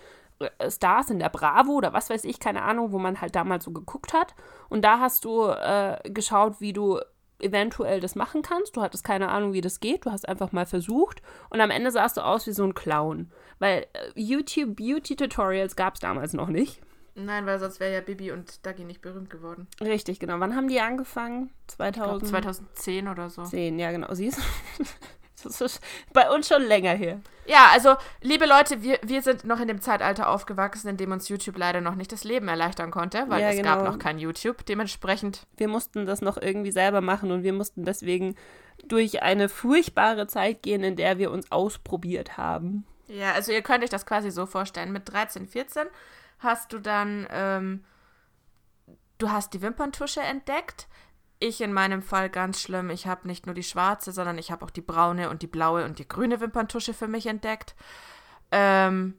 Stars 0.70 1.10
in 1.10 1.20
der 1.20 1.30
Bravo 1.30 1.74
oder 1.74 1.94
was 1.94 2.10
weiß 2.10 2.24
ich, 2.26 2.40
keine 2.40 2.64
Ahnung, 2.64 2.92
wo 2.92 3.00
man 3.00 3.22
halt 3.22 3.36
damals 3.36 3.66
so 3.66 3.72
geguckt 3.72 4.14
hat. 4.14 4.36
Und 4.70 4.84
da 4.84 5.00
hast 5.00 5.26
du 5.26 5.48
äh, 5.48 5.98
geschaut, 6.10 6.60
wie 6.60 6.74
du 6.74 7.00
eventuell 7.40 8.00
das 8.00 8.16
machen 8.16 8.42
kannst. 8.42 8.76
Du 8.76 8.82
hattest 8.82 9.04
keine 9.04 9.30
Ahnung, 9.30 9.54
wie 9.54 9.62
das 9.62 9.80
geht. 9.80 10.06
Du 10.06 10.12
hast 10.12 10.28
einfach 10.28 10.52
mal 10.52 10.66
versucht. 10.66 11.22
Und 11.50 11.62
am 11.62 11.72
Ende 11.72 11.92
sahst 11.92 12.18
du 12.18 12.22
aus 12.22 12.48
wie 12.48 12.54
so 12.54 12.64
ein 12.64 12.74
Clown. 12.74 13.32
Weil 13.60 13.86
äh, 13.94 14.12
YouTube 14.16 14.76
Beauty 14.76 15.16
Tutorials 15.16 15.76
gab 15.76 15.96
es 15.96 16.00
damals 16.00 16.34
noch 16.34 16.50
nicht. 16.50 16.82
Nein, 17.16 17.46
weil 17.46 17.60
sonst 17.60 17.80
wäre 17.80 17.94
ja 17.94 18.02
Bibi 18.02 18.32
und 18.32 18.66
Dagi 18.66 18.86
nicht 18.86 19.02
berühmt 19.02 19.30
geworden. 19.30 19.68
Richtig, 19.80 20.20
genau. 20.20 20.40
Wann 20.40 20.56
haben 20.56 20.68
die 20.68 20.80
angefangen? 20.80 21.52
Ich 21.70 21.78
glaube 21.78 22.26
2010, 22.26 22.30
2010 22.30 23.08
oder 23.08 23.30
so. 23.30 23.44
ja 23.44 23.92
genau. 23.92 24.14
Siehst 24.14 24.40
du? 24.40 24.84
Das 25.44 25.62
ist 25.62 25.82
bei 26.14 26.30
uns 26.30 26.48
schon 26.48 26.64
länger 26.64 26.94
her. 26.94 27.20
Ja, 27.46 27.68
also, 27.74 27.96
liebe 28.22 28.46
Leute, 28.46 28.82
wir, 28.82 29.00
wir 29.04 29.22
sind 29.22 29.44
noch 29.44 29.60
in 29.60 29.68
dem 29.68 29.82
Zeitalter 29.82 30.30
aufgewachsen, 30.30 30.88
in 30.88 30.98
dem 30.98 31.12
uns 31.12 31.28
YouTube 31.30 31.58
leider 31.58 31.82
noch 31.82 31.96
nicht 31.96 32.12
das 32.12 32.24
Leben 32.24 32.48
erleichtern 32.48 32.90
konnte, 32.92 33.26
weil 33.28 33.42
Ja, 33.42 33.50
es 33.50 33.62
gab 33.62 33.80
genau. 33.80 33.92
noch 33.92 34.00
kein 34.00 34.18
YouTube. 34.18 34.66
Dementsprechend, 34.66 35.46
Wir 35.58 35.68
mussten 35.68 36.06
das 36.06 36.22
noch 36.22 36.38
irgendwie 36.38 36.72
selber 36.72 37.02
machen 37.02 37.32
und 37.32 37.44
wir 37.44 37.54
mussten 37.54 37.84
deswegen 37.84 38.36
durch 38.86 39.22
eine 39.22 39.50
furchtbare 39.50 40.28
Zeit 40.28 40.64
gehen, 40.64 40.84
in 40.84 40.96
der 40.96 41.18
wir 41.18 41.32
uns 41.32 41.52
ausprobiert 41.52 42.38
haben. 42.38 42.86
ja, 43.08 43.34
also 43.34 43.52
ihr 43.52 43.62
könnt 43.62 43.84
euch 43.84 43.90
das 43.90 44.06
quasi 44.06 44.32
so 44.32 44.46
vorstellen. 44.46 44.92
Mit 44.94 45.12
13, 45.12 45.46
14 45.48 45.88
hast 46.40 46.72
du 46.74 46.80
dann, 46.80 47.28
ähm, 47.30 47.84
du 49.18 49.30
hast 49.32 49.54
die 49.54 49.62
Wimperntusche 49.62 50.22
entdeckt. 50.22 50.88
Ich 51.46 51.60
in 51.62 51.74
meinem 51.74 52.02
Fall 52.02 52.30
ganz 52.30 52.62
schlimm. 52.62 52.90
Ich 52.90 53.06
habe 53.08 53.28
nicht 53.28 53.46
nur 53.46 53.56
die 53.56 53.64
schwarze, 53.64 54.12
sondern 54.12 54.38
ich 54.38 54.50
habe 54.52 54.64
auch 54.64 54.70
die 54.70 54.82
braune 54.82 55.30
und 55.30 55.42
die 55.42 55.48
blaue 55.48 55.84
und 55.86 56.00
die 56.00 56.08
grüne 56.08 56.40
Wimperntusche 56.40 56.94
für 56.94 57.08
mich 57.08 57.26
entdeckt. 57.28 57.76
Ähm, 58.52 59.16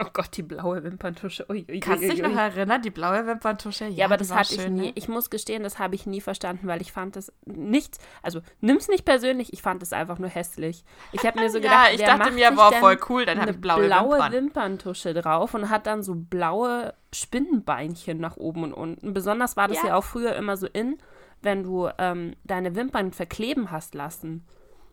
Oh 0.00 0.06
Gott, 0.12 0.36
die 0.36 0.42
blaue 0.42 0.82
Wimperntusche. 0.82 1.44
Ui, 1.50 1.66
ui, 1.68 1.80
kannst 1.80 2.04
du 2.04 2.08
dich 2.08 2.22
noch 2.22 2.34
erinnern, 2.34 2.80
die 2.80 2.90
blaue 2.90 3.26
Wimperntusche? 3.26 3.86
Ja, 3.88 4.06
aber 4.06 4.16
die 4.16 4.20
das 4.20 4.30
war 4.30 4.38
hatte 4.38 4.54
ich 4.54 4.66
nie. 4.68 4.80
ne? 4.86 4.92
Ich 4.94 5.08
muss 5.08 5.28
gestehen, 5.28 5.62
das 5.62 5.78
habe 5.78 5.94
ich 5.94 6.06
nie 6.06 6.22
verstanden, 6.22 6.66
weil 6.68 6.80
ich 6.80 6.90
fand 6.92 7.16
das 7.16 7.32
nicht, 7.44 7.98
also 8.22 8.40
nimm's 8.60 8.88
nicht 8.88 9.04
persönlich, 9.04 9.52
ich 9.52 9.60
fand 9.60 9.82
es 9.82 9.92
einfach 9.92 10.18
nur 10.18 10.30
hässlich. 10.30 10.84
Ich 11.12 11.26
habe 11.26 11.38
mir 11.38 11.50
so 11.50 11.60
gedacht, 11.60 11.88
ja, 11.88 11.94
ich 11.94 12.00
dachte 12.02 12.30
mir, 12.32 12.48
denn 12.48 12.56
voll 12.80 12.98
cool, 13.10 13.26
dann 13.26 13.40
habe 13.40 13.50
ich 13.50 13.60
blaue, 13.60 13.82
Wimpern. 13.82 14.32
Wimperntusche 14.32 15.12
drauf 15.12 15.52
und 15.52 15.68
hat 15.68 15.86
dann 15.86 16.02
so 16.02 16.14
blaue 16.14 16.94
Spinnenbeinchen 17.12 18.18
nach 18.18 18.36
oben 18.38 18.64
und 18.64 18.72
unten. 18.72 19.12
Besonders 19.12 19.56
war 19.56 19.68
das 19.68 19.82
ja, 19.82 19.88
Ja. 19.88 19.96
auch 19.96 20.04
früher 20.04 20.34
immer 20.36 20.56
so 20.56 20.66
in, 20.66 20.96
wenn 21.42 21.62
du 21.62 21.88
ähm, 21.98 22.34
deine 22.44 22.74
Wimpern 22.74 23.12
verkleben 23.12 23.70
hast 23.70 23.94
lassen. 23.94 24.44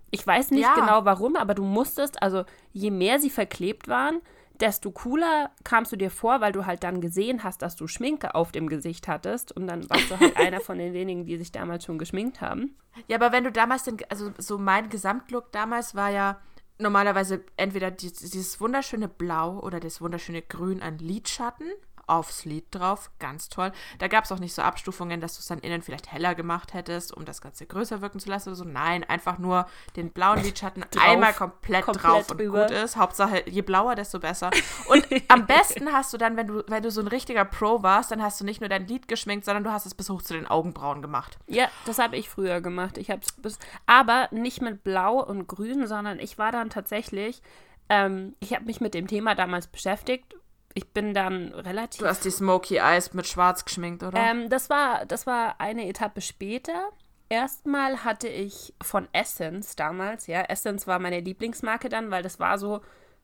Ich 0.09 0.25
weiß 0.27 0.51
nicht 0.51 0.63
Ja. 0.63 0.75
genau 0.75 1.05
warum, 1.05 1.35
aber 1.35 1.53
du 1.53 1.63
musstest, 1.63 2.21
also 2.21 2.43
je 2.73 2.91
mehr 2.91 3.19
sie 3.19 3.29
verklebt 3.29 3.87
waren, 3.87 4.19
desto 4.59 4.91
cooler 4.91 5.49
kamst 5.63 5.91
du 5.91 5.95
dir 5.95 6.11
vor, 6.11 6.41
weil 6.41 6.51
du 6.51 6.65
halt 6.65 6.83
dann 6.83 7.01
gesehen 7.01 7.43
hast, 7.43 7.61
dass 7.61 7.75
du 7.75 7.87
Schminke 7.87 8.35
auf 8.35 8.51
dem 8.51 8.67
Gesicht 8.67 9.07
hattest 9.07 9.51
und 9.55 9.65
dann 9.67 9.89
warst 9.89 10.11
du 10.11 10.19
halt 10.19 10.35
einer 10.37 10.59
von 10.59 10.77
den 10.77 10.93
wenigen, 10.93 11.25
die 11.25 11.37
sich 11.37 11.51
damals 11.51 11.85
schon 11.85 11.97
geschminkt 11.97 12.41
haben. 12.41 12.75
Ja, 13.07 13.17
aber 13.17 13.31
wenn 13.31 13.43
du 13.43 13.51
damals 13.51 13.83
den, 13.83 13.97
also 14.09 14.31
so 14.37 14.57
mein 14.57 14.89
Gesamtlook 14.89 15.51
damals 15.51 15.95
war 15.95 16.09
ja 16.11 16.39
normalerweise 16.77 17.43
entweder 17.57 17.89
die, 17.89 18.11
dieses 18.11 18.59
wunderschöne 18.59 19.07
Blau 19.07 19.59
oder 19.59 19.79
das 19.79 20.01
wunderschöne 20.01 20.41
Grün 20.41 20.81
an 20.81 20.97
Lidschatten 20.97 21.67
aufs 22.07 22.45
Lid 22.45 22.65
drauf, 22.71 23.11
ganz 23.19 23.49
toll. 23.49 23.71
Da 23.99 24.07
gab 24.07 24.25
es 24.25 24.31
auch 24.31 24.39
nicht 24.39 24.53
so 24.53 24.61
Abstufungen, 24.61 25.21
dass 25.21 25.35
du 25.35 25.39
es 25.39 25.47
dann 25.47 25.59
innen 25.59 25.81
vielleicht 25.81 26.11
heller 26.11 26.35
gemacht 26.35 26.73
hättest, 26.73 27.15
um 27.15 27.25
das 27.25 27.41
Ganze 27.41 27.65
größer 27.65 28.01
wirken 28.01 28.19
zu 28.19 28.29
lassen 28.29 28.49
oder 28.49 28.55
so. 28.55 28.63
Nein, 28.63 29.03
einfach 29.03 29.37
nur 29.37 29.67
den 29.95 30.11
blauen 30.11 30.41
Lidschatten 30.43 30.83
Drauf, 30.89 31.03
einmal 31.03 31.33
komplett, 31.33 31.85
komplett 31.85 32.03
drauf 32.03 32.31
und 32.31 32.39
drüber. 32.39 32.67
gut 32.67 32.71
ist. 32.71 32.97
Hauptsache, 32.97 33.43
je 33.47 33.61
blauer, 33.61 33.95
desto 33.95 34.19
besser. 34.19 34.49
Und 34.87 35.05
am 35.27 35.45
besten 35.45 35.91
hast 35.93 36.13
du 36.13 36.17
dann, 36.17 36.37
wenn 36.37 36.47
du, 36.47 36.63
wenn 36.67 36.83
du 36.83 36.91
so 36.91 37.01
ein 37.01 37.07
richtiger 37.07 37.45
Pro 37.45 37.83
warst, 37.83 38.11
dann 38.11 38.21
hast 38.21 38.39
du 38.41 38.45
nicht 38.45 38.61
nur 38.61 38.69
dein 38.69 38.87
Lid 38.87 39.07
geschminkt, 39.07 39.45
sondern 39.45 39.63
du 39.63 39.71
hast 39.71 39.85
es 39.85 39.93
bis 39.93 40.09
hoch 40.09 40.21
zu 40.21 40.33
den 40.33 40.47
Augenbrauen 40.47 41.01
gemacht. 41.01 41.37
Ja, 41.47 41.69
das 41.85 41.99
habe 41.99 42.17
ich 42.17 42.29
früher 42.29 42.61
gemacht. 42.61 42.97
Ich 42.97 43.09
habe 43.09 43.21
bis, 43.41 43.59
aber 43.85 44.27
nicht 44.31 44.61
mit 44.61 44.83
Blau 44.83 45.23
und 45.23 45.47
Grün, 45.47 45.87
sondern 45.87 46.19
ich 46.19 46.37
war 46.37 46.51
dann 46.51 46.69
tatsächlich, 46.69 47.41
ähm, 47.89 48.35
ich 48.39 48.53
habe 48.53 48.65
mich 48.65 48.81
mit 48.81 48.93
dem 48.93 49.07
Thema 49.07 49.35
damals 49.35 49.67
beschäftigt, 49.67 50.35
ich 50.73 50.91
bin 50.91 51.13
dann 51.13 51.53
relativ. 51.53 51.99
Du 52.01 52.07
hast 52.07 52.25
die 52.25 52.31
Smoky 52.31 52.77
Eyes 52.77 53.13
mit 53.13 53.27
schwarz 53.27 53.65
geschminkt, 53.65 54.03
oder? 54.03 54.17
Ähm, 54.17 54.49
das, 54.49 54.69
war, 54.69 55.05
das 55.05 55.25
war 55.27 55.59
eine 55.59 55.87
Etappe 55.87 56.21
später. 56.21 56.91
Erstmal 57.29 58.03
hatte 58.03 58.27
ich 58.27 58.73
von 58.81 59.07
Essence 59.13 59.75
damals, 59.77 60.27
ja, 60.27 60.41
Essence 60.41 60.85
war 60.85 60.99
meine 60.99 61.21
Lieblingsmarke 61.21 61.87
dann, 61.87 62.11
weil 62.11 62.23
das 62.23 62.41
war 62.41 62.57
so, 62.57 62.81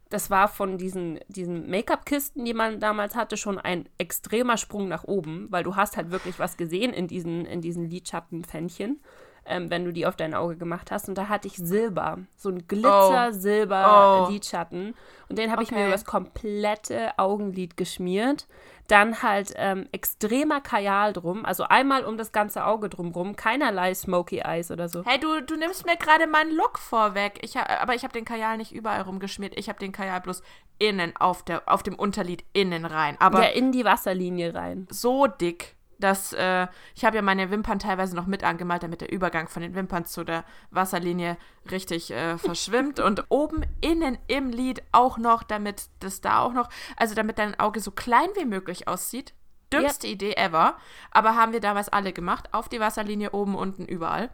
das 0.09 0.29
war 0.29 0.47
von 0.47 0.77
diesen, 0.77 1.19
diesen 1.27 1.69
Make-up-Kisten, 1.69 2.45
die 2.45 2.53
man 2.53 2.79
damals 2.79 3.15
hatte, 3.15 3.35
schon 3.35 3.59
ein 3.59 3.89
extremer 3.97 4.55
Sprung 4.55 4.87
nach 4.87 5.03
oben, 5.03 5.47
weil 5.49 5.63
du 5.63 5.75
hast 5.75 5.97
halt 5.97 6.09
wirklich 6.09 6.39
was 6.39 6.55
gesehen 6.55 6.93
in 6.93 7.07
diesen, 7.07 7.45
in 7.45 7.59
diesen 7.59 7.89
Lidschattenpfännchen 7.89 9.01
ähm, 9.47 9.69
wenn 9.69 9.85
du 9.85 9.93
die 9.93 10.05
auf 10.05 10.15
dein 10.15 10.33
Auge 10.33 10.55
gemacht 10.57 10.89
hast. 10.91 11.09
Und 11.09 11.17
da 11.17 11.27
hatte 11.29 11.47
ich 11.47 11.57
Silber, 11.57 12.19
so 12.35 12.49
ein 12.49 12.67
Glitzer-Silber-Lidschatten. 12.67 14.93
Oh. 14.93 14.97
Und 15.29 15.37
den 15.37 15.51
habe 15.51 15.61
okay. 15.61 15.71
ich 15.71 15.77
mir 15.77 15.83
über 15.83 15.91
das 15.91 16.05
komplette 16.05 17.11
Augenlid 17.17 17.77
geschmiert. 17.77 18.47
Dann 18.87 19.21
halt 19.21 19.53
ähm, 19.57 19.87
extremer 19.91 20.61
Kajal 20.61 21.11
drum, 21.11 21.45
also 21.45 21.63
einmal 21.63 22.05
um 22.05 22.17
das 22.17 22.31
ganze 22.31 22.65
Auge 22.65 22.87
drumrum, 22.87 23.35
keinerlei 23.35 23.93
Smoky 23.93 24.39
Eyes 24.39 24.71
oder 24.71 24.87
so. 24.87 25.03
Hey, 25.03 25.19
du, 25.19 25.41
du 25.41 25.57
nimmst 25.57 25.85
mir 25.85 25.97
gerade 25.97 26.25
meinen 26.25 26.55
Look 26.55 26.79
vorweg. 26.79 27.39
Ich 27.41 27.57
ha, 27.57 27.65
aber 27.81 27.95
ich 27.95 28.03
habe 28.03 28.13
den 28.13 28.23
Kajal 28.23 28.55
nicht 28.55 28.71
überall 28.71 29.01
rumgeschmiert. 29.01 29.57
Ich 29.57 29.67
habe 29.67 29.79
den 29.79 29.91
Kajal 29.91 30.21
bloß 30.21 30.41
innen 30.79 31.13
auf, 31.17 31.43
der, 31.43 31.63
auf 31.65 31.83
dem 31.83 31.95
Unterlid 31.95 32.45
innen 32.53 32.85
rein. 32.85 33.17
Aber 33.19 33.43
ja, 33.43 33.49
in 33.49 33.73
die 33.73 33.83
Wasserlinie 33.83 34.55
rein. 34.55 34.87
So 34.89 35.27
dick 35.27 35.75
dass 35.99 36.33
äh, 36.33 36.67
ich 36.95 37.05
habe 37.05 37.15
ja 37.15 37.21
meine 37.21 37.49
Wimpern 37.51 37.79
teilweise 37.79 38.15
noch 38.15 38.27
mit 38.27 38.43
angemalt, 38.43 38.83
damit 38.83 39.01
der 39.01 39.11
Übergang 39.11 39.47
von 39.47 39.61
den 39.61 39.75
Wimpern 39.75 40.05
zu 40.05 40.23
der 40.23 40.43
Wasserlinie 40.71 41.37
richtig 41.71 42.11
äh, 42.11 42.37
verschwimmt 42.37 42.99
und 42.99 43.25
oben 43.29 43.63
innen 43.81 44.17
im 44.27 44.49
Lid 44.49 44.83
auch 44.91 45.17
noch, 45.17 45.43
damit 45.43 45.89
das 45.99 46.21
da 46.21 46.39
auch 46.39 46.53
noch, 46.53 46.69
also 46.95 47.15
damit 47.15 47.39
dein 47.39 47.59
Auge 47.59 47.79
so 47.79 47.91
klein 47.91 48.29
wie 48.35 48.45
möglich 48.45 48.87
aussieht. 48.87 49.33
Dümmste 49.73 50.07
ja. 50.07 50.13
Idee 50.13 50.33
ever, 50.37 50.77
aber 51.11 51.35
haben 51.35 51.51
wir 51.51 51.59
damals 51.59 51.89
alle 51.89 52.13
gemacht, 52.13 52.53
auf 52.53 52.69
die 52.69 52.79
Wasserlinie 52.79 53.31
oben, 53.31 53.53
unten, 53.53 53.85
überall. 53.85 54.29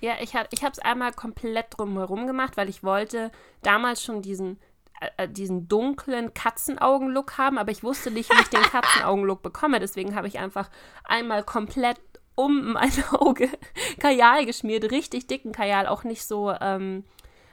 Ja, 0.00 0.14
ich, 0.20 0.34
ich 0.50 0.62
habe 0.62 0.72
es 0.72 0.78
einmal 0.78 1.12
komplett 1.12 1.66
drumherum 1.70 2.26
gemacht, 2.26 2.56
weil 2.56 2.68
ich 2.68 2.84
wollte 2.84 3.32
damals 3.62 4.02
schon 4.02 4.22
diesen 4.22 4.60
diesen 5.28 5.68
dunklen 5.68 6.32
Katzenaugen-Look 6.32 7.38
haben, 7.38 7.58
aber 7.58 7.70
ich 7.70 7.82
wusste 7.82 8.10
nicht, 8.10 8.30
wie 8.30 8.40
ich 8.40 8.48
den 8.48 8.62
Katzenaugen-Look 8.62 9.42
bekomme. 9.42 9.78
Deswegen 9.80 10.14
habe 10.14 10.28
ich 10.28 10.38
einfach 10.38 10.70
einmal 11.04 11.42
komplett 11.42 12.00
um 12.34 12.74
mein 12.74 12.92
Auge 13.12 13.48
Kajal 13.98 14.46
geschmiert, 14.46 14.90
richtig 14.90 15.26
dicken 15.26 15.52
Kajal, 15.52 15.86
auch 15.86 16.04
nicht 16.04 16.24
so, 16.24 16.52
ähm, 16.60 17.04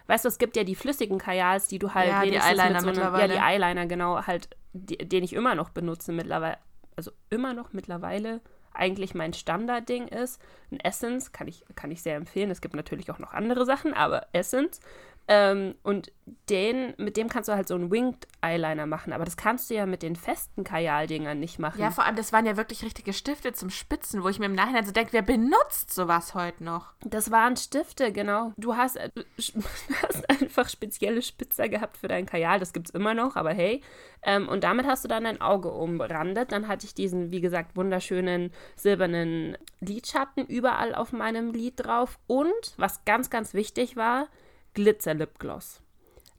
weißt 0.07 0.25
du, 0.25 0.29
es 0.29 0.37
gibt 0.37 0.55
ja 0.55 0.63
die 0.63 0.75
flüssigen 0.75 1.17
Kajals, 1.17 1.67
die 1.67 1.79
du 1.79 1.93
halt 1.93 2.09
ja, 2.09 2.21
die 2.23 2.37
Eyeliner 2.37 2.81
so 2.81 2.87
mittlerweile. 2.87 3.33
Ja, 3.33 3.39
die 3.39 3.55
Eyeliner, 3.55 3.85
genau, 3.87 4.25
halt, 4.27 4.49
die, 4.73 4.97
den 4.97 5.23
ich 5.23 5.33
immer 5.33 5.55
noch 5.55 5.69
benutze 5.69 6.11
mittlerweile, 6.11 6.57
also 6.95 7.11
immer 7.29 7.53
noch 7.53 7.73
mittlerweile 7.73 8.41
eigentlich 8.73 9.13
mein 9.13 9.33
Standardding 9.33 10.07
ist. 10.07 10.41
Ein 10.71 10.79
Essence 10.79 11.31
kann 11.31 11.47
ich, 11.47 11.63
kann 11.75 11.91
ich 11.91 12.01
sehr 12.01 12.15
empfehlen. 12.15 12.49
Es 12.49 12.61
gibt 12.61 12.75
natürlich 12.75 13.11
auch 13.11 13.19
noch 13.19 13.33
andere 13.33 13.65
Sachen, 13.65 13.93
aber 13.93 14.27
Essence 14.33 14.79
ähm, 15.27 15.75
und 15.83 16.11
den, 16.49 16.93
mit 16.97 17.15
dem 17.15 17.29
kannst 17.29 17.47
du 17.47 17.53
halt 17.53 17.67
so 17.67 17.75
einen 17.75 17.91
Winged 17.91 18.27
Eyeliner 18.41 18.85
machen, 18.85 19.13
aber 19.13 19.23
das 19.23 19.37
kannst 19.37 19.69
du 19.69 19.75
ja 19.75 19.85
mit 19.85 20.01
den 20.01 20.15
festen 20.15 20.63
Kajal-Dingern 20.63 21.39
nicht 21.39 21.59
machen. 21.59 21.79
Ja, 21.79 21.91
vor 21.91 22.05
allem, 22.05 22.15
das 22.15 22.33
waren 22.33 22.45
ja 22.45 22.57
wirklich 22.57 22.83
richtige 22.83 23.13
Stifte 23.13 23.53
zum 23.53 23.69
Spitzen, 23.69 24.23
wo 24.23 24.29
ich 24.29 24.39
mir 24.39 24.47
im 24.47 24.55
Nachhinein 24.55 24.85
so 24.85 24.91
denke, 24.91 25.13
wer 25.13 25.21
benutzt 25.21 25.93
sowas 25.93 26.33
heute 26.33 26.63
noch? 26.63 26.93
Das 27.01 27.31
waren 27.31 27.55
Stifte, 27.55 28.11
genau. 28.11 28.51
Du 28.57 28.75
hast, 28.75 28.97
äh, 28.97 29.09
hast 30.01 30.29
einfach 30.29 30.67
spezielle 30.67 31.21
Spitzer 31.21 31.69
gehabt 31.69 31.97
für 31.97 32.09
dein 32.09 32.25
Kajal, 32.25 32.59
das 32.59 32.73
gibt's 32.73 32.91
immer 32.91 33.13
noch, 33.13 33.35
aber 33.37 33.53
hey. 33.53 33.81
Ähm, 34.23 34.47
und 34.49 34.63
damit 34.63 34.85
hast 34.85 35.03
du 35.03 35.07
dann 35.07 35.23
dein 35.23 35.41
Auge 35.41 35.71
umrandet. 35.71 36.51
Dann 36.51 36.67
hatte 36.67 36.85
ich 36.85 36.93
diesen, 36.93 37.31
wie 37.31 37.41
gesagt, 37.41 37.75
wunderschönen 37.75 38.51
silbernen 38.75 39.57
Lidschatten 39.79 40.45
überall 40.47 40.95
auf 40.95 41.11
meinem 41.11 41.51
Lid 41.51 41.73
drauf. 41.77 42.19
Und, 42.27 42.73
was 42.77 43.03
ganz, 43.05 43.29
ganz 43.29 43.53
wichtig 43.53 43.95
war, 43.95 44.27
Glitzer-Lipgloss. 44.73 45.81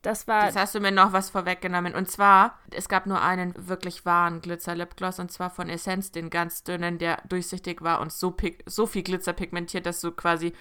Das 0.03 0.29
war. 0.29 0.45
Das 0.45 0.57
hast 0.57 0.75
du 0.75 0.81
mir 0.81 0.93
noch 0.93 1.13
was 1.13 1.31
vorweggenommen. 1.31 1.95
Und 1.95 2.11
zwar, 2.11 2.59
es 2.71 2.89
gab 2.89 3.07
nur 3.07 3.23
einen 3.23 3.55
wirklich 3.57 4.05
wahren 4.05 4.43
Glitzer-Lipgloss 4.43 5.19
und 5.19 5.33
zwar 5.33 5.49
von 5.49 5.69
Essence, 5.71 6.13
den 6.13 6.29
ganz 6.29 6.63
dünnen, 6.63 6.99
der 6.99 7.23
durchsichtig 7.27 7.81
war 7.83 8.01
und 8.01 8.13
so, 8.13 8.37
so 8.67 8.87
viel 8.87 9.03
Glitzer 9.03 9.33
pigmentiert, 9.33 9.87
dass 9.87 10.01
du 10.01 10.13
quasi 10.13 10.53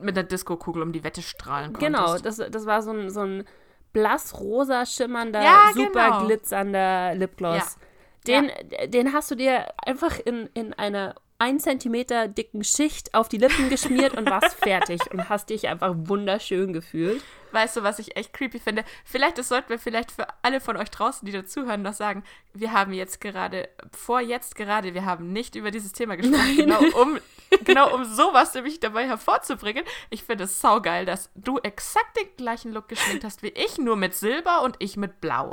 mit 0.00 0.16
einer 0.16 0.26
Disco-Kugel 0.26 0.82
um 0.82 0.92
die 0.92 1.02
Wette 1.02 1.22
strahlen 1.22 1.72
konntest. 1.72 1.80
Genau, 1.80 2.18
das, 2.18 2.36
das 2.36 2.66
war 2.66 2.82
so 2.82 2.92
ein, 2.92 3.10
so 3.10 3.20
ein 3.20 3.44
blass-rosa 3.92 4.86
schimmernder, 4.86 5.42
ja, 5.42 5.70
super 5.74 6.04
genau. 6.04 6.26
glitzernder 6.26 7.14
Lipgloss. 7.14 7.78
Ja. 8.26 8.40
Den, 8.40 8.50
ja. 8.70 8.86
den 8.86 9.12
hast 9.12 9.30
du 9.30 9.34
dir 9.34 9.66
einfach 9.84 10.18
in, 10.18 10.48
in 10.54 10.74
einer 10.74 11.14
1 11.38 11.62
cm 11.62 12.34
dicken 12.34 12.64
Schicht 12.64 13.14
auf 13.14 13.28
die 13.28 13.38
Lippen 13.38 13.68
geschmiert 13.68 14.16
und 14.16 14.28
warst 14.28 14.54
fertig 14.62 15.00
und 15.12 15.28
hast 15.28 15.50
dich 15.50 15.68
einfach 15.68 15.94
wunderschön 15.96 16.72
gefühlt. 16.72 17.22
Weißt 17.56 17.74
du, 17.74 17.82
was 17.82 17.98
ich 17.98 18.18
echt 18.18 18.34
creepy 18.34 18.58
finde? 18.58 18.84
Vielleicht, 19.06 19.38
das 19.38 19.48
sollten 19.48 19.70
wir 19.70 19.78
vielleicht 19.78 20.12
für 20.12 20.26
alle 20.42 20.60
von 20.60 20.76
euch 20.76 20.90
draußen, 20.90 21.24
die 21.24 21.32
dazuhören, 21.32 21.80
noch 21.80 21.94
sagen. 21.94 22.22
Wir 22.52 22.72
haben 22.72 22.92
jetzt 22.92 23.18
gerade, 23.18 23.70
vor 23.92 24.20
jetzt 24.20 24.56
gerade, 24.56 24.92
wir 24.92 25.06
haben 25.06 25.32
nicht 25.32 25.56
über 25.56 25.70
dieses 25.70 25.92
Thema 25.92 26.18
gesprochen, 26.18 26.54
genau 26.54 26.80
um, 27.00 27.18
genau 27.64 27.94
um 27.94 28.04
sowas 28.04 28.52
nämlich 28.52 28.78
dabei 28.78 29.06
hervorzubringen. 29.06 29.84
Ich 30.10 30.22
finde 30.22 30.44
es 30.44 30.60
saugeil, 30.60 31.06
dass 31.06 31.30
du 31.34 31.56
exakt 31.60 32.18
den 32.18 32.28
gleichen 32.36 32.74
Look 32.74 32.88
geschminkt 32.88 33.24
hast 33.24 33.42
wie 33.42 33.48
ich, 33.48 33.78
nur 33.78 33.96
mit 33.96 34.14
Silber 34.14 34.62
und 34.62 34.76
ich 34.78 34.98
mit 34.98 35.22
Blau. 35.22 35.50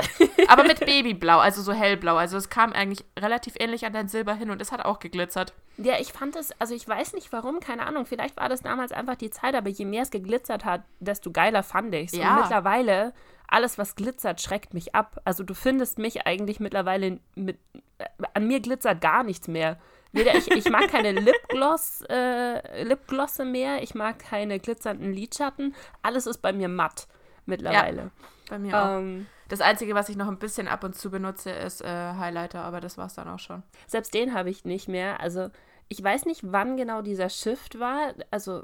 Aber 0.49 0.63
mit 0.63 0.81
Babyblau, 0.81 1.39
also 1.39 1.61
so 1.61 1.71
hellblau. 1.71 2.17
Also 2.17 2.35
es 2.35 2.49
kam 2.49 2.73
eigentlich 2.73 3.05
relativ 3.17 3.53
ähnlich 3.57 3.85
an 3.85 3.93
dein 3.93 4.09
Silber 4.09 4.33
hin 4.33 4.51
und 4.51 4.61
es 4.61 4.73
hat 4.73 4.83
auch 4.83 4.99
geglitzert. 4.99 5.53
Ja, 5.77 5.99
ich 5.99 6.11
fand 6.11 6.35
es, 6.35 6.51
also 6.59 6.75
ich 6.75 6.85
weiß 6.85 7.13
nicht 7.13 7.31
warum, 7.31 7.61
keine 7.61 7.85
Ahnung. 7.85 8.05
Vielleicht 8.05 8.35
war 8.35 8.49
das 8.49 8.61
damals 8.61 8.91
einfach 8.91 9.15
die 9.15 9.29
Zeit, 9.29 9.55
aber 9.55 9.69
je 9.69 9.85
mehr 9.85 10.03
es 10.03 10.11
geglitzert 10.11 10.65
hat, 10.65 10.83
desto 10.99 11.31
geiler 11.31 11.63
fand 11.63 11.92
es. 11.97 12.11
Ja. 12.13 12.35
Und 12.35 12.41
mittlerweile, 12.41 13.13
alles, 13.47 13.77
was 13.77 13.95
glitzert, 13.95 14.41
schreckt 14.41 14.73
mich 14.73 14.95
ab. 14.95 15.19
Also 15.25 15.43
du 15.43 15.53
findest 15.53 15.99
mich 15.99 16.25
eigentlich 16.25 16.59
mittlerweile 16.59 17.19
mit, 17.35 17.59
äh, 17.97 18.05
an 18.33 18.47
mir 18.47 18.59
glitzert 18.59 19.01
gar 19.01 19.23
nichts 19.23 19.47
mehr. 19.47 19.79
Weder 20.11 20.35
ich, 20.35 20.49
ich 20.51 20.69
mag 20.69 20.89
keine 20.89 21.11
Lipgloss, 21.19 22.03
äh, 22.09 22.83
Lipglosse 22.83 23.45
mehr, 23.45 23.81
ich 23.81 23.95
mag 23.95 24.19
keine 24.19 24.59
glitzernden 24.59 25.11
Lidschatten. 25.11 25.75
Alles 26.01 26.27
ist 26.27 26.39
bei 26.39 26.53
mir 26.53 26.67
matt 26.67 27.07
mittlerweile. 27.45 28.01
Ja, 28.01 28.11
bei 28.49 28.59
mir 28.59 28.79
auch. 28.79 28.97
Ähm, 28.99 29.25
das 29.49 29.61
Einzige, 29.61 29.93
was 29.93 30.09
ich 30.09 30.15
noch 30.15 30.27
ein 30.27 30.39
bisschen 30.39 30.67
ab 30.67 30.83
und 30.83 30.95
zu 30.95 31.11
benutze, 31.11 31.51
ist 31.51 31.81
äh, 31.81 31.87
Highlighter, 31.87 32.63
aber 32.63 32.79
das 32.79 32.97
war 32.97 33.07
es 33.07 33.13
dann 33.13 33.27
auch 33.27 33.39
schon. 33.39 33.63
Selbst 33.87 34.13
den 34.13 34.33
habe 34.33 34.49
ich 34.49 34.65
nicht 34.65 34.87
mehr. 34.87 35.19
Also 35.19 35.49
ich 35.89 36.03
weiß 36.03 36.25
nicht, 36.25 36.41
wann 36.43 36.77
genau 36.77 37.01
dieser 37.01 37.29
Shift 37.29 37.79
war. 37.79 38.13
Also 38.31 38.63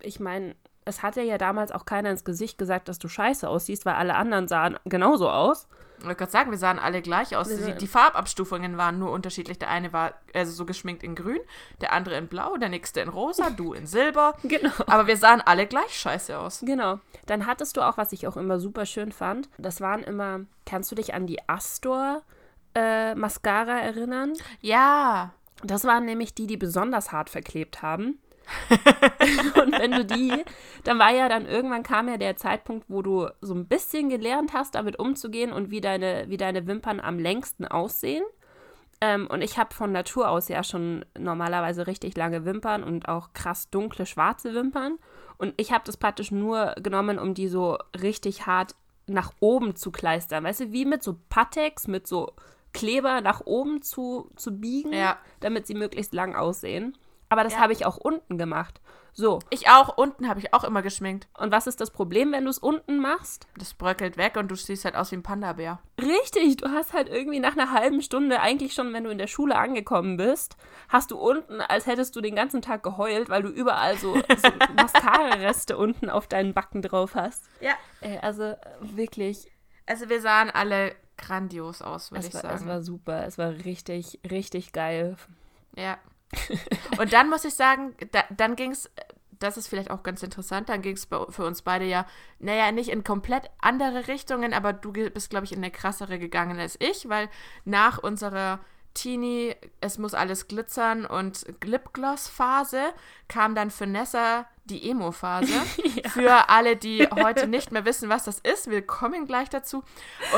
ich 0.00 0.20
meine, 0.20 0.54
es 0.84 1.02
hatte 1.02 1.22
ja 1.22 1.38
damals 1.38 1.72
auch 1.72 1.84
keiner 1.84 2.10
ins 2.10 2.24
Gesicht 2.24 2.58
gesagt, 2.58 2.88
dass 2.88 2.98
du 2.98 3.08
scheiße 3.08 3.48
aussiehst, 3.48 3.86
weil 3.86 3.94
alle 3.94 4.14
anderen 4.14 4.48
sahen 4.48 4.78
genauso 4.84 5.30
aus. 5.30 5.68
Ich 5.98 6.04
wollte 6.04 6.18
gerade 6.18 6.32
sagen, 6.32 6.50
wir 6.50 6.58
sahen 6.58 6.80
alle 6.80 7.00
gleich 7.00 7.36
aus. 7.36 7.48
Die, 7.48 7.76
die, 7.76 7.86
Farbabstufungen 7.86 8.76
waren 8.76 8.98
nur 8.98 9.12
unterschiedlich. 9.12 9.60
Der 9.60 9.70
eine 9.70 9.92
war 9.92 10.14
also 10.34 10.50
so 10.50 10.66
geschminkt 10.66 11.04
in 11.04 11.14
grün, 11.14 11.38
der 11.80 11.92
andere 11.92 12.16
in 12.16 12.26
blau, 12.26 12.56
der 12.56 12.70
nächste 12.70 13.00
in 13.00 13.08
rosa, 13.08 13.50
du 13.50 13.72
in 13.72 13.86
silber. 13.86 14.34
Genau. 14.42 14.72
Aber 14.86 15.06
wir 15.06 15.16
sahen 15.16 15.40
alle 15.40 15.66
gleich 15.66 15.96
scheiße 15.96 16.36
aus. 16.36 16.62
Genau. 16.66 16.98
Dann 17.26 17.46
hattest 17.46 17.76
du 17.76 17.82
auch, 17.82 17.96
was 17.96 18.12
ich 18.12 18.26
auch 18.26 18.36
immer 18.36 18.58
super 18.58 18.84
schön 18.84 19.12
fand, 19.12 19.48
das 19.58 19.80
waren 19.80 20.02
immer, 20.02 20.40
kannst 20.66 20.90
du 20.90 20.96
dich 20.96 21.14
an 21.14 21.26
die 21.26 21.38
Astor 21.48 22.22
äh, 22.74 23.14
Mascara 23.14 23.78
erinnern? 23.78 24.32
Ja. 24.60 25.32
Das 25.62 25.84
waren 25.84 26.04
nämlich 26.04 26.34
die, 26.34 26.48
die 26.48 26.56
besonders 26.56 27.12
hart 27.12 27.30
verklebt 27.30 27.82
haben. 27.82 28.18
und 29.62 29.78
wenn 29.78 29.92
du 29.92 30.04
die, 30.04 30.32
dann 30.84 30.98
war 30.98 31.12
ja 31.12 31.28
dann 31.28 31.46
irgendwann 31.46 31.82
kam 31.82 32.08
ja 32.08 32.16
der 32.16 32.36
Zeitpunkt, 32.36 32.86
wo 32.88 33.02
du 33.02 33.28
so 33.40 33.54
ein 33.54 33.66
bisschen 33.66 34.08
gelernt 34.08 34.52
hast, 34.52 34.74
damit 34.74 34.98
umzugehen 34.98 35.52
und 35.52 35.70
wie 35.70 35.80
deine, 35.80 36.24
wie 36.28 36.36
deine 36.36 36.66
Wimpern 36.66 37.00
am 37.00 37.18
längsten 37.18 37.66
aussehen. 37.66 38.24
Ähm, 39.00 39.26
und 39.26 39.42
ich 39.42 39.58
habe 39.58 39.74
von 39.74 39.90
Natur 39.92 40.28
aus 40.28 40.48
ja 40.48 40.62
schon 40.62 41.04
normalerweise 41.18 41.86
richtig 41.86 42.16
lange 42.16 42.44
Wimpern 42.44 42.84
und 42.84 43.08
auch 43.08 43.32
krass 43.32 43.68
dunkle 43.70 44.06
schwarze 44.06 44.54
Wimpern. 44.54 44.98
Und 45.38 45.54
ich 45.56 45.72
habe 45.72 45.82
das 45.84 45.96
praktisch 45.96 46.30
nur 46.30 46.74
genommen, 46.80 47.18
um 47.18 47.34
die 47.34 47.48
so 47.48 47.78
richtig 48.00 48.46
hart 48.46 48.76
nach 49.08 49.32
oben 49.40 49.74
zu 49.74 49.90
kleistern. 49.90 50.44
Weißt 50.44 50.60
du, 50.60 50.72
wie 50.72 50.84
mit 50.84 51.02
so 51.02 51.16
Patex, 51.28 51.88
mit 51.88 52.06
so 52.06 52.32
Kleber 52.72 53.20
nach 53.20 53.42
oben 53.44 53.82
zu, 53.82 54.30
zu 54.36 54.52
biegen, 54.58 54.92
ja. 54.92 55.18
damit 55.40 55.66
sie 55.66 55.74
möglichst 55.74 56.14
lang 56.14 56.34
aussehen. 56.34 56.96
Aber 57.32 57.44
das 57.44 57.54
ja. 57.54 57.60
habe 57.60 57.72
ich 57.72 57.86
auch 57.86 57.96
unten 57.96 58.36
gemacht. 58.36 58.82
So. 59.14 59.38
Ich 59.48 59.66
auch. 59.70 59.96
Unten 59.96 60.28
habe 60.28 60.38
ich 60.38 60.52
auch 60.52 60.64
immer 60.64 60.82
geschminkt. 60.82 61.28
Und 61.32 61.50
was 61.50 61.66
ist 61.66 61.80
das 61.80 61.90
Problem, 61.90 62.30
wenn 62.32 62.44
du 62.44 62.50
es 62.50 62.58
unten 62.58 62.98
machst? 62.98 63.46
Das 63.56 63.72
bröckelt 63.72 64.18
weg 64.18 64.36
und 64.36 64.50
du 64.50 64.54
siehst 64.54 64.84
halt 64.84 64.96
aus 64.96 65.12
wie 65.12 65.16
ein 65.16 65.22
Panda-Bär. 65.22 65.80
Richtig. 65.98 66.58
Du 66.58 66.68
hast 66.68 66.92
halt 66.92 67.08
irgendwie 67.08 67.40
nach 67.40 67.56
einer 67.56 67.72
halben 67.72 68.02
Stunde, 68.02 68.42
eigentlich 68.42 68.74
schon, 68.74 68.92
wenn 68.92 69.04
du 69.04 69.10
in 69.10 69.16
der 69.16 69.28
Schule 69.28 69.56
angekommen 69.56 70.18
bist, 70.18 70.58
hast 70.90 71.10
du 71.10 71.16
unten, 71.16 71.62
als 71.62 71.86
hättest 71.86 72.14
du 72.16 72.20
den 72.20 72.36
ganzen 72.36 72.60
Tag 72.60 72.82
geheult, 72.82 73.30
weil 73.30 73.42
du 73.42 73.48
überall 73.48 73.96
so, 73.96 74.14
so 74.14 74.48
Mascara-Reste 74.76 75.78
unten 75.78 76.10
auf 76.10 76.26
deinen 76.26 76.52
Backen 76.52 76.82
drauf 76.82 77.14
hast. 77.14 77.44
Ja. 77.62 77.72
Äh, 78.02 78.18
also 78.18 78.56
wirklich. 78.82 79.50
Also 79.86 80.10
wir 80.10 80.20
sahen 80.20 80.50
alle 80.50 80.94
grandios 81.16 81.80
aus, 81.80 82.12
würde 82.12 82.26
ich 82.26 82.34
war, 82.34 82.42
sagen. 82.42 82.56
es 82.56 82.66
war 82.66 82.82
super. 82.82 83.26
Es 83.26 83.38
war 83.38 83.52
richtig, 83.64 84.20
richtig 84.30 84.72
geil. 84.72 85.16
Ja. 85.76 85.96
Und 86.98 87.12
dann 87.12 87.28
muss 87.28 87.44
ich 87.44 87.54
sagen, 87.54 87.94
da, 88.12 88.24
dann 88.30 88.56
ging 88.56 88.72
es, 88.72 88.90
das 89.38 89.56
ist 89.56 89.68
vielleicht 89.68 89.90
auch 89.90 90.02
ganz 90.02 90.22
interessant, 90.22 90.68
dann 90.68 90.82
ging 90.82 90.94
es 90.94 91.06
für 91.06 91.44
uns 91.44 91.62
beide 91.62 91.84
ja, 91.84 92.06
naja, 92.38 92.70
nicht 92.72 92.90
in 92.90 93.04
komplett 93.04 93.50
andere 93.60 94.08
Richtungen, 94.08 94.52
aber 94.54 94.72
du 94.72 94.92
bist, 94.92 95.30
glaube 95.30 95.44
ich, 95.44 95.52
in 95.52 95.58
eine 95.58 95.70
krassere 95.70 96.18
gegangen 96.18 96.58
als 96.58 96.76
ich, 96.80 97.08
weil 97.08 97.28
nach 97.64 97.98
unserer 97.98 98.60
Teenie, 98.94 99.54
es 99.80 99.98
muss 99.98 100.14
alles 100.14 100.48
glitzern 100.48 101.06
und 101.06 101.46
Lipgloss-Phase 101.64 102.92
kam 103.28 103.54
dann 103.54 103.70
für 103.70 103.86
Nessa 103.86 104.46
die 104.64 104.90
Emo-Phase. 104.90 105.52
Für 106.12 106.48
alle, 106.48 106.76
die 106.76 107.08
heute 107.08 107.48
nicht 107.48 107.72
mehr 107.72 107.84
wissen, 107.84 108.08
was 108.08 108.24
das 108.24 108.38
ist, 108.38 108.70
wir 108.70 108.86
kommen 108.86 109.26
gleich 109.26 109.48
dazu. 109.48 109.82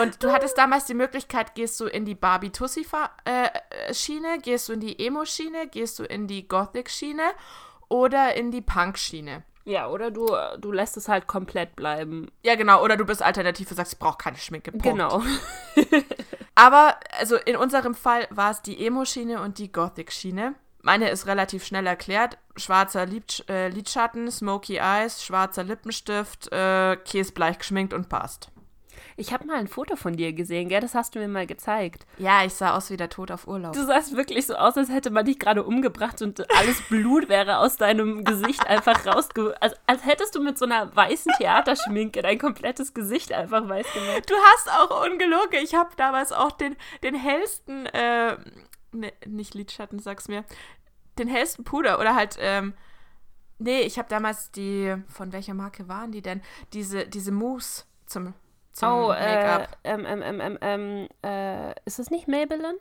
Und 0.01 0.23
du 0.23 0.33
hattest 0.33 0.57
damals 0.57 0.87
die 0.87 0.95
Möglichkeit, 0.95 1.55
gehst 1.55 1.79
du 1.81 1.87
in 1.87 2.05
die 2.05 2.15
Barbie-Tussi-Schiene, 2.15 4.39
gehst 4.41 4.69
du 4.69 4.73
in 4.73 4.81
die 4.81 5.05
Emo-Schiene, 5.05 5.69
gehst 5.69 5.99
du 5.99 6.05
in 6.05 6.27
die 6.27 6.49
Gothic-Schiene 6.49 7.33
oder 7.89 8.35
in 8.35 8.51
die 8.51 8.63
Punk-Schiene. 8.63 9.43
Ja, 9.65 9.89
oder 9.89 10.11
du, 10.11 10.29
du 10.59 10.73
lässt 10.73 10.97
es 10.97 11.09
halt 11.09 11.27
komplett 11.27 11.75
bleiben. 11.75 12.31
Ja, 12.43 12.55
genau. 12.55 12.83
Oder 12.83 12.97
du 12.97 13.05
bist 13.05 13.23
alternativ 13.23 13.71
und 13.71 13.77
sagst, 13.77 13.95
ich 13.95 13.99
brauche 13.99 14.19
keine 14.19 14.37
Schminke. 14.37 14.73
Punkt. 14.73 14.85
Genau. 14.85 15.23
Aber, 16.55 16.97
also 17.19 17.37
in 17.37 17.57
unserem 17.57 17.95
Fall 17.95 18.27
war 18.31 18.51
es 18.51 18.63
die 18.63 18.87
Emo-Schiene 18.87 19.41
und 19.41 19.59
die 19.59 19.73
Gothic-Schiene. 19.73 20.55
Meine 20.83 21.09
ist 21.09 21.27
relativ 21.27 21.65
schnell 21.65 21.87
erklärt. 21.87 22.37
Schwarzer 22.57 23.07
Lid 23.07 23.43
äh, 23.49 23.69
Lidschatten, 23.69 24.31
Smoky 24.31 24.77
Eyes, 24.77 25.25
schwarzer 25.25 25.65
Lippenstift, 25.65 26.53
äh, 26.53 26.97
käsebleich 26.97 27.59
geschminkt 27.59 27.95
und 27.95 28.11
passt. 28.11 28.51
Ich 29.17 29.33
habe 29.33 29.47
mal 29.47 29.57
ein 29.57 29.69
Foto 29.69 29.97
von 29.97 30.17
dir 30.17 30.33
gesehen, 30.33 30.69
gell? 30.69 30.81
Das 30.81 30.95
hast 30.95 31.15
du 31.15 31.21
mir 31.21 31.29
mal 31.29 31.47
gezeigt. 31.47 32.07
Ja, 32.19 32.45
ich 32.45 32.55
sah 32.55 32.77
aus 32.77 32.91
wie 32.91 32.97
der 32.97 33.09
Tod 33.09 33.31
auf 33.31 33.47
Urlaub. 33.47 33.73
Du 33.73 33.85
sahst 33.85 34.17
wirklich 34.17 34.47
so 34.47 34.55
aus, 34.55 34.77
als 34.77 34.89
hätte 34.89 35.11
man 35.11 35.25
dich 35.25 35.39
gerade 35.39 35.63
umgebracht 35.63 36.21
und 36.23 36.51
alles 36.59 36.83
Blut 36.89 37.29
wäre 37.29 37.59
aus 37.59 37.77
deinem 37.77 38.25
Gesicht 38.25 38.67
einfach 38.67 39.07
rausge... 39.07 39.55
Also, 39.61 39.77
als 39.87 40.05
hättest 40.05 40.35
du 40.35 40.43
mit 40.43 40.59
so 40.59 40.65
einer 40.65 40.95
weißen 40.95 41.33
Theaterschminke 41.39 42.23
dein 42.23 42.39
komplettes 42.39 42.95
Gesicht 42.95 43.33
einfach 43.33 43.69
weiß 43.69 43.87
gemacht. 43.93 44.29
Du 44.29 44.35
hast 44.35 44.71
auch 44.71 45.05
ungelogen. 45.05 45.61
Ich 45.63 45.75
habe 45.75 45.91
damals 45.97 46.33
auch 46.33 46.53
den, 46.53 46.77
den 47.03 47.15
hellsten, 47.15 47.87
äh, 47.87 48.37
ne, 48.93 49.13
nicht 49.27 49.55
Lidschatten, 49.55 49.99
sag's 50.01 50.29
mir, 50.29 50.45
den 51.19 51.29
hellsten 51.29 51.65
Puder 51.65 52.01
oder 52.01 52.15
halt, 52.15 52.37
ähm, 52.41 52.75
nee, 53.59 53.83
ich 53.83 53.99
habe 53.99 54.09
damals 54.09 54.51
die, 54.51 54.97
von 55.09 55.33
welcher 55.33 55.55
Marke 55.55 55.89
waren 55.89 56.13
die 56.13 56.23
denn? 56.23 56.43
Diese, 56.73 57.07
diese 57.07 57.33
Mousse 57.33 57.85
zum, 58.07 58.35
zum 58.75 58.89
Oh, 58.91 59.13
äh, 59.13 59.35
Make-up. 59.37 59.77
ähm, 59.85 60.05
ähm, 60.07 60.23
ähm, 60.23 60.41
ähm, 60.41 60.59
ähm, 60.61 61.09
äh, 61.25 61.75
ist 61.87 61.99
es 61.99 62.11
nicht 62.11 62.29
Maybelline? 62.29 62.77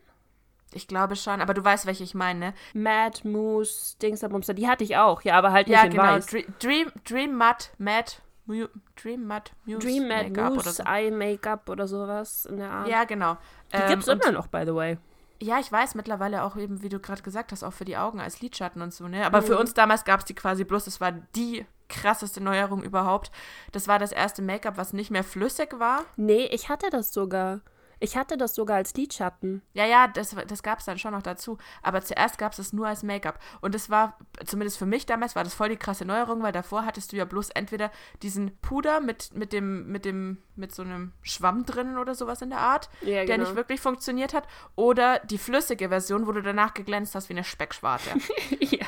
Ich 0.73 0.87
glaube 0.87 1.15
schon, 1.15 1.39
aber 1.39 1.53
du 1.53 1.63
weißt, 1.63 1.85
welche 1.85 2.03
ich 2.03 2.15
meine, 2.15 2.39
ne? 2.39 2.53
Mad 2.73 3.25
Mousse, 3.27 3.95
Dingsabumster, 4.01 4.53
die 4.55 4.67
hatte 4.67 4.83
ich 4.83 4.97
auch, 4.97 5.21
ja, 5.21 5.35
aber 5.37 5.51
halt 5.51 5.67
nicht 5.67 5.77
Ja, 5.77 5.83
in 5.85 5.91
genau. 5.91 6.03
weiß. 6.03 6.27
Dre- 6.27 6.45
Dream, 6.59 6.91
Dream 7.07 7.35
Matte 7.37 7.67
Matte, 7.77 8.17
Mu- 8.47 8.67
Dream 9.01 9.25
Matte 9.27 9.51
Muse 9.65 9.79
Dream 9.79 10.07
Mad 10.07 10.29
Make-up 10.29 10.45
oder 10.51 10.55
Mousse, 10.55 10.71
so. 10.71 10.83
Eye 10.83 11.11
Make-up 11.11 11.69
oder 11.69 11.87
sowas 11.87 12.45
in 12.47 12.57
der 12.57 12.71
Art. 12.71 12.87
Ja, 12.87 13.03
genau. 13.03 13.37
die 13.71 13.77
Ähm, 13.77 13.87
gibt's 13.89 14.09
und- 14.09 14.21
immer 14.23 14.31
noch, 14.31 14.47
by 14.47 14.63
the 14.65 14.73
way. 14.73 14.97
Ja, 15.39 15.59
ich 15.59 15.71
weiß 15.71 15.93
mittlerweile 15.95 16.43
auch 16.43 16.55
eben, 16.55 16.81
wie 16.81 16.89
du 16.89 16.99
gerade 16.99 17.21
gesagt 17.21 17.51
hast, 17.51 17.63
auch 17.63 17.73
für 17.73 17.85
die 17.85 17.97
Augen 17.97 18.19
als 18.19 18.41
Lidschatten 18.41 18.81
und 18.81 18.93
so, 18.93 19.07
ne? 19.07 19.25
Aber 19.25 19.41
Mhm. 19.41 19.45
für 19.45 19.57
uns 19.59 19.73
damals 19.75 20.05
gab 20.05 20.21
es 20.21 20.25
die 20.25 20.33
quasi 20.35 20.63
bloß, 20.63 20.85
das 20.85 20.99
war 21.01 21.11
die 21.11 21.65
krasseste 21.89 22.41
Neuerung 22.41 22.83
überhaupt. 22.83 23.31
Das 23.71 23.87
war 23.87 23.99
das 23.99 24.11
erste 24.11 24.41
Make-up, 24.41 24.77
was 24.77 24.93
nicht 24.93 25.11
mehr 25.11 25.23
flüssig 25.23 25.79
war. 25.79 26.05
Nee, 26.15 26.45
ich 26.45 26.69
hatte 26.69 26.89
das 26.89 27.13
sogar. 27.13 27.61
Ich 27.99 28.17
hatte 28.17 28.35
das 28.35 28.53
sogar 28.53 28.75
als 28.77 28.95
Lidschatten. 28.95 29.61
Ja, 29.71 29.85
ja, 29.85 30.09
das, 30.09 30.35
das 30.47 30.61
gab 30.61 30.79
es 30.79 30.85
dann 30.85 30.99
schon 30.99 31.13
noch 31.13 31.21
dazu. 31.21 31.57
Aber 31.81 32.01
zuerst 32.01 32.37
gab 32.37 32.51
es 32.51 32.59
es 32.59 32.73
nur 32.73 32.85
als 32.85 33.01
Make-up. 33.01 33.39
Und 33.61 33.73
das 33.73 33.89
war, 33.89 34.17
zumindest 34.45 34.77
für 34.77 34.85
mich 34.85 35.05
damals, 35.05 35.37
war 35.37 35.45
das 35.45 35.53
voll 35.53 35.69
die 35.69 35.77
krasse 35.77 36.03
Neuerung, 36.03 36.43
weil 36.43 36.51
davor 36.51 36.85
hattest 36.85 37.13
du 37.13 37.15
ja 37.15 37.23
bloß 37.23 37.51
entweder 37.51 37.91
diesen 38.21 38.57
Puder 38.57 38.99
mit, 38.99 39.33
mit 39.33 39.53
dem, 39.53 39.87
mit 39.89 40.03
dem, 40.03 40.39
mit 40.57 40.75
so 40.75 40.81
einem 40.81 41.13
Schwamm 41.21 41.65
drinnen 41.65 41.97
oder 41.97 42.13
sowas 42.13 42.41
in 42.41 42.49
der 42.49 42.59
Art, 42.59 42.89
Ja, 43.01 43.23
der 43.23 43.25
genau. 43.25 43.43
nicht 43.45 43.55
wirklich 43.55 43.79
funktioniert 43.79 44.33
hat. 44.33 44.47
Oder 44.75 45.19
die 45.19 45.37
flüssige 45.37 45.87
Version, 45.87 46.27
wo 46.27 46.33
du 46.33 46.41
danach 46.41 46.73
geglänzt 46.73 47.15
hast 47.15 47.29
wie 47.29 47.33
eine 47.33 47.45
Speckschwarte. 47.45 48.09
ja. 48.59 48.87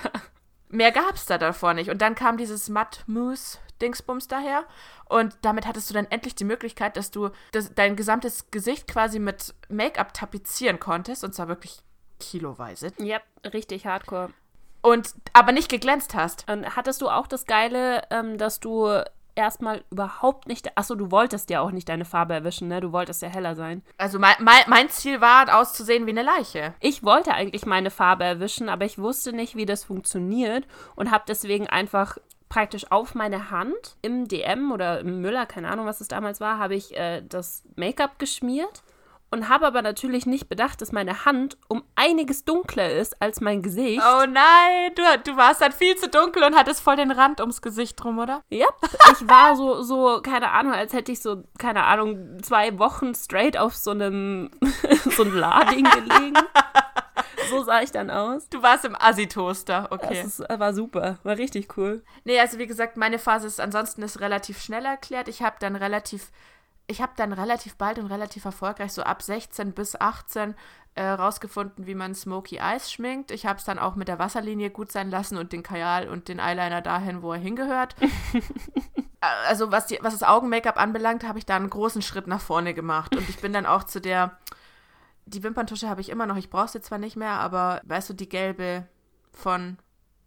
Mehr 0.76 0.92
gab 0.92 1.16
es 1.16 1.26
da 1.26 1.38
davor 1.38 1.74
nicht. 1.74 1.90
Und 1.90 2.02
dann 2.02 2.16
kam 2.16 2.38
dieses 2.38 2.70
Matt-Mousse-Dingsbums 2.70 4.28
daher. 4.28 4.66
Und 5.08 5.36
damit 5.42 5.66
hattest 5.66 5.90
du 5.90 5.94
dann 5.94 6.06
endlich 6.10 6.36
die 6.36 6.44
Möglichkeit, 6.44 6.98
dass 6.98 7.12
du 7.12 7.30
das, 7.52 7.74
dein 7.74 7.96
gesamtes 7.96 8.52
Gesicht 8.52 8.88
quasi 8.88 9.20
mit 9.20 9.54
Make-up 9.70 10.14
tapezieren 10.14 10.80
konntest. 10.80 11.24
Und 11.24 11.34
zwar 11.34 11.48
wirklich 11.48 11.80
kiloweise. 12.20 12.92
Ja, 12.98 13.20
richtig 13.54 13.86
hardcore. 13.86 14.32
Und 14.82 15.16
aber 15.34 15.52
nicht 15.52 15.70
geglänzt 15.70 16.14
hast. 16.14 16.50
Und 16.50 16.76
hattest 16.76 17.02
du 17.02 17.10
auch 17.10 17.28
das 17.28 17.46
Geile, 17.46 18.04
ähm, 18.12 18.38
dass 18.38 18.60
du 18.60 19.02
erstmal 19.36 19.84
überhaupt 19.92 20.48
nicht. 20.48 20.78
Achso, 20.78 20.96
du 20.96 21.12
wolltest 21.12 21.50
ja 21.50 21.62
auch 21.62 21.72
nicht 21.72 21.90
deine 21.90 22.06
Farbe 22.06 22.34
erwischen, 22.34 22.68
ne? 22.68 22.82
Du 22.82 22.92
wolltest 22.92 23.22
ja 23.22 23.30
heller 23.30 23.56
sein. 23.56 23.84
Also 23.98 24.20
mein, 24.20 24.36
mein, 24.40 24.64
mein 24.68 24.90
Ziel 24.90 25.22
war, 25.22 25.60
auszusehen 25.60 26.06
wie 26.06 26.12
eine 26.12 26.24
Leiche. 26.24 26.74
Ich 26.80 27.04
wollte 27.04 27.34
eigentlich 27.34 27.66
meine 27.66 27.92
Farbe 27.92 28.24
erwischen, 28.24 28.70
aber 28.70 28.86
ich 28.86 28.98
wusste 28.98 29.34
nicht, 29.34 29.56
wie 29.56 29.66
das 29.66 29.84
funktioniert 29.84 30.66
und 30.96 31.12
habe 31.12 31.26
deswegen 31.28 31.68
einfach 31.68 32.18
praktisch 32.50 32.92
auf 32.92 33.16
meine 33.16 33.52
Hand 33.52 33.98
im 34.02 34.28
DM 34.28 34.72
oder 34.72 35.00
im 35.00 35.22
Müller, 35.22 35.46
keine 35.46 35.70
Ahnung, 35.70 35.86
was 35.86 36.02
es 36.02 36.08
damals 36.08 36.40
war, 36.40 36.58
habe 36.58 36.76
ich 36.76 36.96
äh, 36.96 37.22
das 37.28 37.64
Make-up 37.76 38.20
geschmiert 38.20 38.84
und 39.32 39.50
habe 39.50 39.68
aber 39.68 39.82
natürlich 39.82 40.26
nicht 40.26 40.48
bedacht, 40.50 40.82
dass 40.82 40.92
meine 40.92 41.26
Hand 41.26 41.58
um 41.68 41.84
einiges 41.96 42.46
dunkler 42.46 42.92
ist 42.92 43.22
als 43.22 43.42
mein 43.42 43.62
Gesicht. 43.62 44.02
Oh 44.02 44.26
nein, 44.28 44.92
du, 44.96 45.02
du 45.24 45.38
warst 45.38 45.62
dann 45.62 45.72
viel 45.72 45.96
zu 45.96 46.10
dunkel 46.10 46.44
und 46.44 46.56
hattest 46.56 46.82
voll 46.82 46.96
den 46.96 47.12
Rand 47.12 47.42
ums 47.42 47.62
Gesicht 47.62 48.02
drum, 48.02 48.20
oder? 48.20 48.42
Ja, 48.50 48.68
ich 49.12 49.28
war 49.28 49.56
so, 49.56 49.82
so, 49.82 50.22
keine 50.22 50.52
Ahnung, 50.52 50.74
als 50.74 50.94
hätte 50.94 51.12
ich 51.12 51.22
so, 51.22 51.44
keine 51.58 51.84
Ahnung, 51.84 52.42
zwei 52.44 52.78
Wochen 52.80 53.14
straight 53.16 53.58
auf 53.58 53.76
so 53.76 53.92
einem, 53.92 54.52
so 55.10 55.24
einem 55.24 55.36
Lading 55.36 55.84
gelegen. 55.84 56.38
So 57.50 57.64
sah 57.64 57.82
ich 57.82 57.92
dann 57.92 58.10
aus. 58.10 58.50
Du 58.50 58.62
warst 58.62 58.86
im 58.86 58.96
Assi-Toaster, 58.96 59.88
okay. 59.92 60.22
Das 60.24 60.40
ist, 60.40 60.60
war 60.60 60.74
super, 60.74 61.20
war 61.24 61.38
richtig 61.38 61.78
cool. 61.78 62.04
Nee, 62.24 62.40
also 62.40 62.58
wie 62.58 62.68
gesagt, 62.68 62.98
meine 62.98 63.20
Phase 63.20 63.48
ist 63.48 63.60
ansonsten 63.60 64.02
ist 64.02 64.20
relativ 64.20 64.62
schnell 64.62 64.86
erklärt. 64.86 65.28
Ich 65.28 65.42
habe 65.42 65.58
dann 65.60 65.76
relativ, 65.76 66.32
ich 66.88 67.02
habe 67.02 67.14
dann 67.16 67.34
relativ 67.34 67.76
bald 67.76 68.00
und 68.00 68.08
relativ 68.08 68.46
erfolgreich, 68.46 68.94
so 68.94 69.04
ab 69.04 69.22
16 69.22 69.74
bis 69.74 70.00
18, 70.00 70.56
äh, 70.96 71.04
rausgefunden, 71.04 71.86
wie 71.88 71.96
man 71.96 72.16
Smoky 72.16 72.58
Eyes 72.58 72.92
schminkt. 72.92 73.32
Ich 73.32 73.46
habe 73.46 73.60
es 73.60 73.66
dann 73.66 73.80
auch 73.80 73.96
mit 73.96 74.08
der 74.08 74.20
Wasserlinie 74.20 74.70
gut 74.70 74.92
sein 74.92 75.10
lassen 75.10 75.38
und 75.38 75.52
den 75.52 75.62
Kajal 75.62 76.08
und 76.08 76.30
den 76.30 76.40
Eyeliner 76.40 76.82
dahin, 76.82 77.22
wo 77.22 77.34
er 77.34 77.40
hingehört. 77.40 77.96
Also 79.48 79.72
was, 79.72 79.88
die, 79.88 79.98
was 80.04 80.14
das 80.14 80.22
Augen-Make-up 80.22 80.78
anbelangt, 80.78 81.24
habe 81.24 81.40
ich 81.40 81.48
da 81.48 81.56
einen 81.56 81.72
großen 81.72 82.04
Schritt 82.04 82.28
nach 82.28 82.42
vorne 82.42 82.76
gemacht. 82.76 83.16
Und 83.16 83.28
ich 83.28 83.40
bin 83.40 83.54
dann 83.54 83.66
auch 83.66 83.84
zu 83.84 84.00
der, 84.00 84.38
die 85.26 85.42
Wimperntusche 85.42 85.90
habe 85.90 86.00
ich 86.00 86.10
immer 86.10 86.28
noch, 86.28 86.36
ich 86.36 86.52
brauche 86.52 86.68
sie 86.68 86.80
zwar 86.80 87.00
nicht 87.00 87.16
mehr, 87.16 87.32
aber 87.32 87.82
weißt 87.86 88.12
du, 88.12 88.14
die 88.14 88.30
gelbe 88.30 88.88
von 89.32 89.80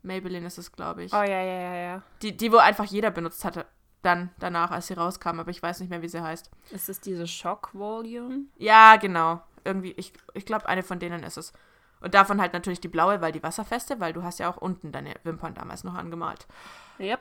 Maybelline 0.03 0.45
ist 0.45 0.59
es, 0.59 0.73
glaube 0.73 1.05
ich. 1.05 1.13
Oh 1.13 1.23
ja, 1.23 1.43
ja, 1.43 1.61
ja, 1.61 1.75
ja. 1.75 2.03
Die, 2.23 2.37
die, 2.37 2.51
wo 2.51 2.57
einfach 2.57 2.87
jeder 2.87 3.13
benutzt 3.13 3.45
hatte, 3.45 3.67
dann 4.03 4.31
danach, 4.39 4.71
als 4.71 4.87
sie 4.87 4.95
rauskam, 4.95 5.41
aber 5.41 5.51
ich 5.51 5.63
weiß 5.63 5.81
nicht 5.81 5.91
mehr, 5.91 6.03
wie 6.03 6.09
sie 6.09 6.23
heißt. 6.23 6.51
Ist 6.71 6.89
es 6.89 7.01
diese 7.01 7.27
Shock 7.27 7.71
Volume? 7.73 8.43
Ja, 8.57 8.97
genau. 8.97 9.43
Irgendwie, 9.65 9.93
ich, 9.93 10.13
ich 10.35 10.47
glaube, 10.47 10.69
eine 10.69 10.83
von 10.83 10.99
denen 10.99 11.23
ist 11.23 11.37
es. 11.37 11.53
Und 12.01 12.15
davon 12.15 12.41
halt 12.41 12.53
natürlich 12.53 12.81
die 12.81 12.89
blaue, 12.89 13.21
weil 13.21 13.33
die 13.33 13.43
wasserfeste, 13.43 13.99
weil 14.01 14.13
du 14.13 14.23
hast 14.23 14.39
ja 14.39 14.49
auch 14.49 14.57
unten 14.57 14.93
deine 14.93 15.15
Wimpern 15.25 15.55
damals 15.55 15.83
noch 15.85 15.95
angemalt. 15.95 16.47
Yep. 17.01 17.21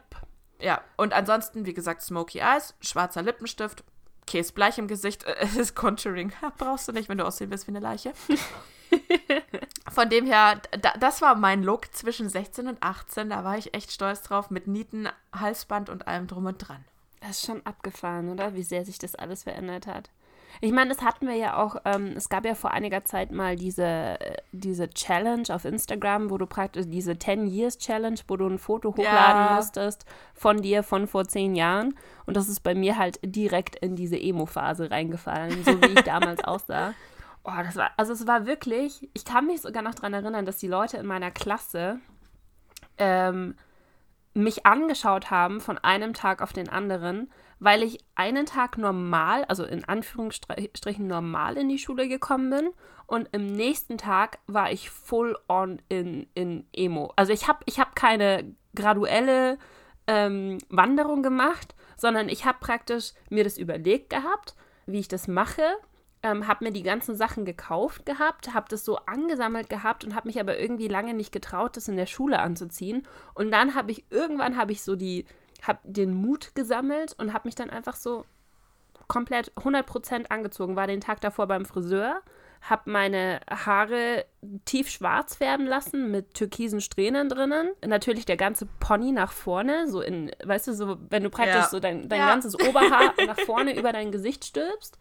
Ja, 0.62 0.82
und 0.96 1.14
ansonsten, 1.14 1.66
wie 1.66 1.74
gesagt, 1.74 2.02
Smoky 2.02 2.40
Eyes, 2.40 2.76
schwarzer 2.82 3.22
Lippenstift, 3.22 3.84
Käsebleich 4.26 4.78
im 4.78 4.88
Gesicht, 4.88 5.24
äh, 5.24 5.36
es 5.42 5.56
ist 5.56 5.76
Contouring. 5.76 6.32
Brauchst 6.58 6.88
du 6.88 6.92
nicht, 6.92 7.10
wenn 7.10 7.18
du 7.18 7.26
aussehen 7.26 7.50
willst 7.50 7.68
wie 7.68 7.72
eine 7.72 7.80
Leiche. 7.80 8.14
Von 9.92 10.10
dem 10.10 10.26
her, 10.26 10.62
da, 10.82 10.94
das 11.00 11.22
war 11.22 11.36
mein 11.36 11.64
Look 11.64 11.94
zwischen 11.94 12.30
16 12.30 12.68
und 12.68 12.78
18. 12.82 13.30
Da 13.30 13.44
war 13.44 13.58
ich 13.58 13.74
echt 13.74 13.92
stolz 13.92 14.22
drauf, 14.22 14.50
mit 14.50 14.68
Nieten, 14.68 15.08
Halsband 15.34 15.90
und 15.90 16.08
allem 16.08 16.28
drum 16.28 16.46
und 16.46 16.58
dran. 16.58 16.84
Das 17.22 17.32
ist 17.32 17.46
schon 17.46 17.66
abgefahren, 17.66 18.30
oder? 18.30 18.54
Wie 18.54 18.64
sehr 18.64 18.86
sich 18.86 19.00
das 19.00 19.16
alles 19.16 19.44
verändert 19.44 19.88
hat. 19.88 20.10
Ich 20.60 20.72
meine, 20.72 20.90
das 20.90 21.04
hatten 21.04 21.28
wir 21.28 21.36
ja 21.36 21.58
auch, 21.58 21.76
ähm, 21.86 22.14
es 22.16 22.30
gab 22.30 22.44
ja 22.46 22.56
vor 22.56 22.72
einiger 22.72 23.06
Zeit 23.06 23.32
mal 23.32 23.56
diese, 23.56 23.84
äh, 23.86 24.38
diese 24.52 24.90
Challenge 24.90 25.44
auf 25.50 25.66
Instagram, 25.66 26.30
wo 26.32 26.38
du 26.38 26.48
praktisch 26.48 26.86
diese 26.88 27.18
10 27.18 27.48
Years 27.48 27.78
Challenge, 27.78 28.20
wo 28.28 28.38
du 28.38 28.48
ein 28.48 28.58
Foto 28.58 28.90
hochladen 28.90 29.46
Ja. 29.46 29.56
musstest 29.56 30.06
von 30.34 30.62
dir 30.62 30.82
von 30.84 31.08
vor 31.08 31.28
zehn 31.28 31.56
Jahren. 31.56 31.96
Und 32.26 32.38
das 32.38 32.50
ist 32.50 32.62
bei 32.62 32.74
mir 32.74 32.98
halt 32.98 33.20
direkt 33.24 33.76
in 33.78 33.96
diese 33.96 34.20
Emo-Phase 34.20 34.90
reingefallen, 34.90 35.64
so 35.64 35.80
wie 35.82 35.94
ich 35.94 36.02
damals 36.04 36.44
aussah. 36.44 36.94
Oh, 37.50 37.64
das 37.64 37.78
war, 37.78 37.92
also 37.96 38.12
es 38.12 38.28
war 38.28 38.46
wirklich, 38.46 39.10
ich 39.14 39.24
kann 39.24 39.48
mich 39.48 39.62
sogar 39.62 39.82
noch 39.82 39.96
daran 39.96 40.14
erinnern, 40.14 40.46
dass 40.46 40.58
die 40.58 40.68
Leute 40.68 40.98
in 40.98 41.06
meiner 41.06 41.32
Klasse 41.32 42.02
ähm, 42.98 43.56
mich 44.34 44.66
angeschaut 44.66 45.32
haben 45.32 45.62
von 45.62 45.78
einem 45.78 46.14
Tag 46.14 46.42
auf 46.42 46.52
den 46.52 46.68
anderen, 46.68 47.32
weil 47.60 47.84
ich 47.84 48.04
einen 48.16 48.48
Tag 48.48 48.78
normal, 48.78 49.46
also 49.46 49.64
in 49.64 49.86
Anführungsstrichen 49.86 51.08
normal 51.08 51.56
in 51.56 51.70
die 51.70 51.80
Schule 51.80 52.10
gekommen 52.10 52.50
bin 52.50 52.70
und 53.06 53.30
im 53.32 53.46
nächsten 53.46 53.98
Tag 53.98 54.40
war 54.48 54.70
ich 54.74 54.90
full 54.90 55.38
on 55.48 55.82
in, 55.88 56.28
in 56.34 56.68
Emo. 56.74 57.14
Also 57.16 57.32
ich 57.32 57.48
habe 57.48 57.60
ich 57.66 57.80
hab 57.80 57.96
keine 57.96 58.56
graduelle 58.76 59.58
ähm, 60.06 60.58
Wanderung 60.68 61.24
gemacht, 61.24 61.76
sondern 61.96 62.28
ich 62.28 62.44
habe 62.44 62.58
praktisch 62.60 63.14
mir 63.30 63.46
das 63.46 63.58
überlegt 63.58 64.10
gehabt, 64.10 64.54
wie 64.86 65.00
ich 65.00 65.08
das 65.08 65.30
mache 65.30 65.64
ähm, 66.24 66.48
habe 66.48 66.66
mir 66.66 66.72
die 66.72 66.84
ganzen 66.84 67.16
Sachen 67.16 67.46
gekauft 67.46 68.06
gehabt, 68.06 68.54
habe 68.54 68.68
das 68.70 68.84
so 68.84 68.98
angesammelt 69.06 69.70
gehabt 69.70 70.04
und 70.04 70.16
habe 70.16 70.28
mich 70.28 70.40
aber 70.40 70.60
irgendwie 70.60 70.88
lange 70.88 71.14
nicht 71.14 71.32
getraut, 71.32 71.78
das 71.78 71.88
in 71.88 71.98
der 71.98 72.06
Schule 72.06 72.40
anzuziehen. 72.40 73.04
Und 73.34 73.52
dann 73.52 73.76
habe 73.76 73.92
ich 73.92 74.06
irgendwann 74.10 74.58
habe 74.58 74.72
ich 74.72 74.84
so 74.84 74.96
die, 74.96 75.26
habe 75.62 75.80
den 75.84 76.14
Mut 76.14 76.56
gesammelt 76.56 77.16
und 77.18 77.34
habe 77.34 77.48
mich 77.48 77.56
dann 77.56 77.70
einfach 77.70 77.96
so 77.96 78.26
komplett 79.08 79.52
100% 79.54 80.28
angezogen. 80.28 80.76
War 80.76 80.88
den 80.88 81.02
Tag 81.02 81.22
davor 81.22 81.48
beim 81.48 81.66
Friseur, 81.66 82.22
habe 82.62 82.90
meine 82.90 83.40
Haare 83.50 84.26
tief 84.66 84.90
schwarz 84.90 85.36
färben 85.36 85.66
lassen 85.66 86.12
mit 86.12 86.34
türkisen 86.34 86.82
Strähnen 86.82 87.30
drinnen. 87.30 87.70
Natürlich 87.86 88.26
der 88.26 88.38
ganze 88.38 88.66
Pony 88.80 89.12
nach 89.12 89.32
vorne, 89.32 89.88
so 89.88 90.02
in, 90.02 90.32
weißt 90.44 90.68
du, 90.68 90.74
so, 90.74 90.98
wenn 91.10 91.24
du 91.24 91.30
praktisch 91.30 91.56
ja. 91.56 91.70
so 91.70 91.80
dein, 91.80 92.10
dein 92.10 92.20
ja. 92.20 92.28
ganzes 92.28 92.60
Oberhaar 92.60 93.14
nach 93.26 93.40
vorne 93.42 93.78
über 93.78 93.92
dein 93.94 94.12
Gesicht 94.12 94.46
stülpst. 94.46 94.98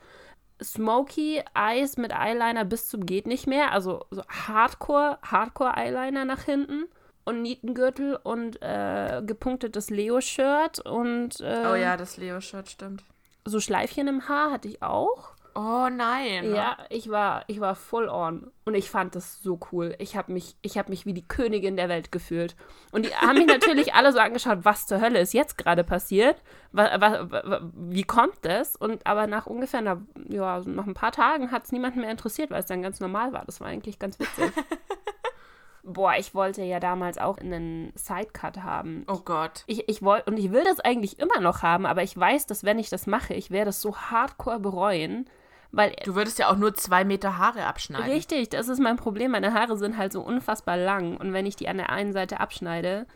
Smoky 0.63 1.43
Eyes 1.55 1.97
mit 1.97 2.13
Eyeliner 2.13 2.65
bis 2.65 2.89
zum 2.89 3.05
geht 3.05 3.27
nicht 3.27 3.47
mehr, 3.47 3.73
also 3.73 4.07
so 4.11 4.23
Hardcore, 4.29 5.19
Hardcore 5.23 5.77
Eyeliner 5.77 6.25
nach 6.25 6.43
hinten 6.43 6.87
und 7.25 7.43
Nietengürtel 7.43 8.17
und 8.23 8.63
äh, 8.63 9.23
gepunktetes 9.25 9.91
Leo-Shirt 9.91 10.81
und 10.81 11.41
äh, 11.41 11.65
Oh 11.71 11.75
ja, 11.75 11.97
das 11.97 12.17
Leo-Shirt 12.17 12.69
stimmt. 12.69 13.05
So 13.45 13.61
Schleifchen 13.61 14.09
im 14.09 14.29
Haar 14.29 14.51
hatte 14.51 14.69
ich 14.69 14.83
auch. 14.83 15.36
Oh 15.59 15.89
nein. 15.91 16.55
Ja, 16.55 16.77
ich 16.91 17.09
war, 17.11 17.45
ich 17.47 17.61
war 17.61 17.75
full 17.75 18.11
on 18.11 18.51
und 18.67 18.75
ich 18.75 18.91
fand 18.91 19.15
das 19.15 19.41
so 19.41 19.59
cool. 19.73 19.95
Ich 19.99 20.15
habe 20.15 20.31
mich, 20.31 20.55
ich 20.61 20.77
habe 20.77 20.91
mich 20.91 21.07
wie 21.07 21.15
die 21.15 21.27
Königin 21.27 21.79
der 21.79 21.89
Welt 21.89 22.13
gefühlt. 22.13 22.55
Und 22.93 23.07
die 23.07 23.15
haben 23.15 23.39
mich 23.39 23.47
natürlich 23.47 23.95
alle 23.95 24.13
so 24.13 24.19
angeschaut, 24.19 24.59
was 24.65 24.87
zur 24.87 25.01
Hölle 25.01 25.19
ist 25.19 25.33
jetzt 25.33 25.57
gerade 25.57 25.83
passiert? 25.83 26.43
Was, 26.73 27.01
was, 27.01 27.63
wie 27.73 28.03
kommt 28.03 28.37
das? 28.43 28.77
Und 28.77 29.07
aber 29.07 29.27
nach 29.27 29.47
ungefähr 29.47 29.81
einer, 29.81 30.03
ja, 30.29 30.61
nach 30.67 30.87
ein 30.87 30.93
paar 30.93 31.13
Tagen 31.13 31.51
hat 31.51 31.65
es 31.65 31.73
niemanden 31.73 32.03
mehr 32.03 32.11
interessiert, 32.11 32.51
weil 32.51 32.61
es 32.61 32.67
dann 32.67 32.83
ganz 32.83 33.01
normal 33.01 33.33
war. 33.33 33.47
Das 33.47 33.59
war 33.63 33.69
eigentlich 33.69 33.99
ganz 33.99 34.19
witzig. 34.19 34.53
Boah, 35.85 36.17
ich 36.19 36.35
wollte 36.35 36.65
ja 36.65 36.81
damals 36.81 37.17
auch 37.17 37.39
einen 37.39 37.93
Sidecut 37.95 38.59
haben. 38.59 39.07
Oh 39.09 39.21
Gott. 39.25 39.65
Ich, 39.69 39.89
ich 39.89 40.03
wollte, 40.03 40.31
und 40.31 40.37
ich 40.37 40.53
will 40.53 40.65
das 40.65 40.81
eigentlich 40.81 41.19
immer 41.19 41.41
noch 41.41 41.63
haben, 41.63 41.87
aber 41.87 42.03
ich 42.03 42.15
weiß, 42.15 42.47
dass 42.47 42.63
wenn 42.63 42.79
ich 42.79 42.91
das 42.91 43.07
mache, 43.07 43.33
ich 43.33 43.51
werde 43.51 43.71
es 43.71 43.81
so 43.81 43.97
hardcore 43.97 44.61
bereuen, 44.61 45.31
weil, 45.73 45.95
du 46.05 46.15
würdest 46.15 46.39
ja 46.39 46.51
auch 46.51 46.57
nur 46.57 46.75
zwei 46.75 47.05
Meter 47.05 47.39
Haare 47.39 47.65
abschneiden. 47.65 48.11
Richtig, 48.11 48.51
das 48.51 48.69
ist 48.69 48.81
mein 48.81 48.97
Problem. 48.97 49.33
Meine 49.33 49.53
Haare 49.53 49.77
sind 49.77 49.97
halt 49.97 50.13
so 50.13 50.21
unfassbar 50.23 50.77
lang. 50.77 51.17
Und 51.17 51.33
wenn 51.33 51.47
ich 51.47 51.57
die 51.57 51.69
an 51.69 51.77
der 51.77 51.91
einen 51.91 52.13
Seite 52.13 52.41
abschneide, 52.41 53.07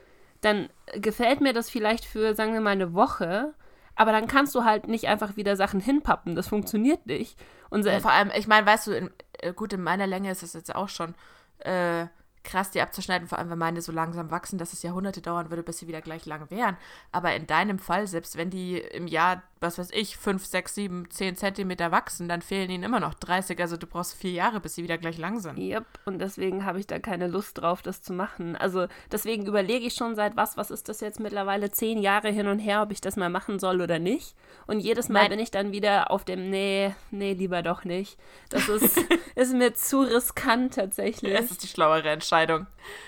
dann 0.41 0.69
gefällt 0.95 1.41
mir 1.41 1.53
das 1.53 1.71
vielleicht 1.71 2.05
für, 2.05 2.35
sagen 2.35 2.53
wir 2.53 2.61
mal, 2.61 2.71
eine 2.71 2.95
Woche. 2.95 3.55
Aber 3.95 4.13
dann 4.13 4.27
kannst 4.27 4.55
du 4.55 4.65
halt 4.65 4.89
nicht 4.89 5.09
einfach 5.09 5.37
wieder 5.37 5.57
Sachen 5.57 5.81
hinpappen. 5.81 6.35
Das 6.35 6.49
funktioniert 6.49 7.07
nicht. 7.07 7.39
Und 7.71 7.85
ja, 7.85 8.01
vor 8.01 8.13
allem, 8.13 8.31
ich 8.37 8.47
meine, 8.47 8.67
weißt 8.67 8.87
du, 8.89 8.93
in, 8.93 9.11
äh, 9.39 9.53
gut, 9.53 9.73
in 9.73 9.83
meiner 9.83 10.07
Länge 10.07 10.31
ist 10.31 10.43
es 10.43 10.55
jetzt 10.55 10.75
auch 10.75 10.89
schon 10.89 11.15
äh, 11.61 12.07
krass, 12.51 12.71
die 12.71 12.81
abzuschneiden, 12.81 13.29
vor 13.29 13.39
allem 13.39 13.51
wenn 13.51 13.59
meine 13.59 13.81
so 13.81 13.93
langsam 13.93 14.31
wachsen, 14.31 14.59
dass 14.59 14.73
es 14.73 14.83
Jahrhunderte 14.83 15.21
dauern 15.21 15.51
würde, 15.51 15.63
bis 15.63 15.79
sie 15.79 15.89
wieder 15.89 16.01
gleich 16.01 16.27
lang 16.27 16.51
wären. 16.51 16.77
Aber 17.13 17.35
in 17.35 17.47
deinem 17.47 17.79
Fall, 17.79 18.07
selbst 18.07 18.37
wenn 18.37 18.51
die 18.51 18.79
im 18.79 19.07
Jahr, 19.07 19.43
was 19.61 19.79
weiß 19.79 19.91
ich, 19.93 20.17
5, 20.17 20.45
6, 20.45 20.75
7, 20.75 21.11
10 21.11 21.37
Zentimeter 21.37 21.93
wachsen, 21.93 22.29
dann 22.29 22.43
fehlen 22.43 22.71
ihnen 22.71 22.83
immer 22.83 22.99
noch 22.99 23.15
30. 23.15 23.61
Also 23.61 23.77
du 23.77 23.87
brauchst 23.87 24.15
vier 24.15 24.33
Jahre, 24.33 24.61
bis 24.61 24.75
sie 24.75 24.83
wieder 24.83 24.99
gleich 24.99 25.19
lang 25.19 25.39
sind. 25.39 25.59
Yep, 25.59 25.87
und 26.07 26.19
deswegen 26.19 26.65
habe 26.65 26.81
ich 26.81 26.87
da 26.87 26.99
keine 26.99 27.29
Lust 27.29 27.61
drauf, 27.61 27.83
das 27.83 28.03
zu 28.03 28.13
machen. 28.13 28.57
Also 28.57 28.87
deswegen 29.13 29.47
überlege 29.47 29.87
ich 29.87 29.95
schon 29.95 30.17
seit 30.17 30.37
was, 30.37 30.57
was 30.57 30.71
ist 30.71 30.89
das 30.89 31.01
jetzt 31.01 31.21
mittlerweile, 31.21 31.71
zehn 31.71 31.99
Jahre 31.99 32.31
hin 32.31 32.49
und 32.49 32.59
her, 32.59 32.83
ob 32.83 32.91
ich 32.91 33.01
das 33.01 33.17
mal 33.17 33.31
machen 33.31 33.59
soll 33.59 33.81
oder 33.81 33.99
nicht. 33.99 34.35
Und 34.67 34.81
jedes 34.81 35.09
Mal 35.09 35.21
Nein. 35.23 35.31
bin 35.31 35.39
ich 35.39 35.51
dann 35.51 35.73
wieder 35.73 36.11
auf 36.11 36.25
dem, 36.25 36.51
nee, 36.51 36.95
nee, 37.11 37.35
lieber 37.35 37.63
doch 37.63 37.85
nicht. 37.85 38.19
Das 38.49 38.69
ist, 38.69 38.99
ist 39.35 39.55
mir 39.55 39.75
zu 39.75 40.01
riskant 40.01 40.75
tatsächlich. 40.75 41.37
Das 41.37 41.51
ist 41.51 41.63
die 41.63 41.69
schlauere 41.69 42.09
Entscheidung. 42.09 42.40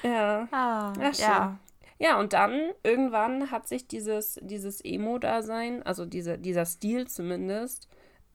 Ja. 0.03 0.49
Ah, 0.51 0.93
Ach, 1.01 1.15
ja. 1.19 1.59
Ja, 1.99 2.19
und 2.19 2.33
dann 2.33 2.73
irgendwann 2.83 3.53
hat 3.53 3.69
sich 3.69 3.87
dieses, 3.87 4.41
dieses 4.43 4.81
Emo-Dasein, 4.85 5.85
also 5.85 6.05
diese, 6.05 6.37
dieser 6.37 6.65
Stil 6.65 7.07
zumindest, 7.07 7.89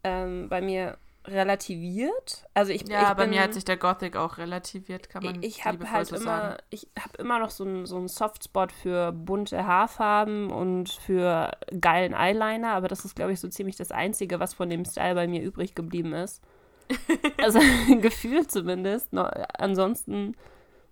ähm, 0.05 0.47
bei 0.47 0.61
mir 0.61 0.97
relativiert. 1.27 2.45
Also 2.53 2.71
ich, 2.71 2.87
ja, 2.87 3.01
ich 3.01 3.07
bei 3.09 3.23
bin, 3.23 3.31
mir 3.31 3.41
hat 3.41 3.53
sich 3.53 3.65
der 3.65 3.77
Gothic 3.77 4.15
auch 4.15 4.37
relativiert, 4.37 5.09
kann 5.09 5.23
man 5.23 5.43
Ich, 5.43 5.57
ich 5.57 5.65
habe 5.65 5.91
halt 5.91 6.09
immer, 6.11 6.19
sagen. 6.19 6.57
ich 6.69 6.87
habe 6.97 7.17
immer 7.17 7.39
noch 7.39 7.49
so 7.49 7.65
einen 7.65 7.85
so 7.85 7.97
einen 7.97 8.07
Softspot 8.07 8.71
für 8.71 9.11
bunte 9.11 9.67
Haarfarben 9.67 10.49
und 10.49 10.89
für 10.89 11.51
geilen 11.79 12.13
Eyeliner, 12.13 12.71
aber 12.71 12.87
das 12.87 13.03
ist, 13.03 13.15
glaube 13.15 13.33
ich, 13.33 13.39
so 13.39 13.49
ziemlich 13.49 13.75
das 13.75 13.91
Einzige, 13.91 14.39
was 14.39 14.53
von 14.53 14.69
dem 14.69 14.85
Style 14.85 15.15
bei 15.15 15.27
mir 15.27 15.41
übrig 15.41 15.75
geblieben 15.75 16.13
ist. 16.13 16.41
also 17.43 17.59
gefühlt 18.01 18.49
zumindest. 18.49 19.11
No, 19.11 19.23
ansonsten 19.57 20.35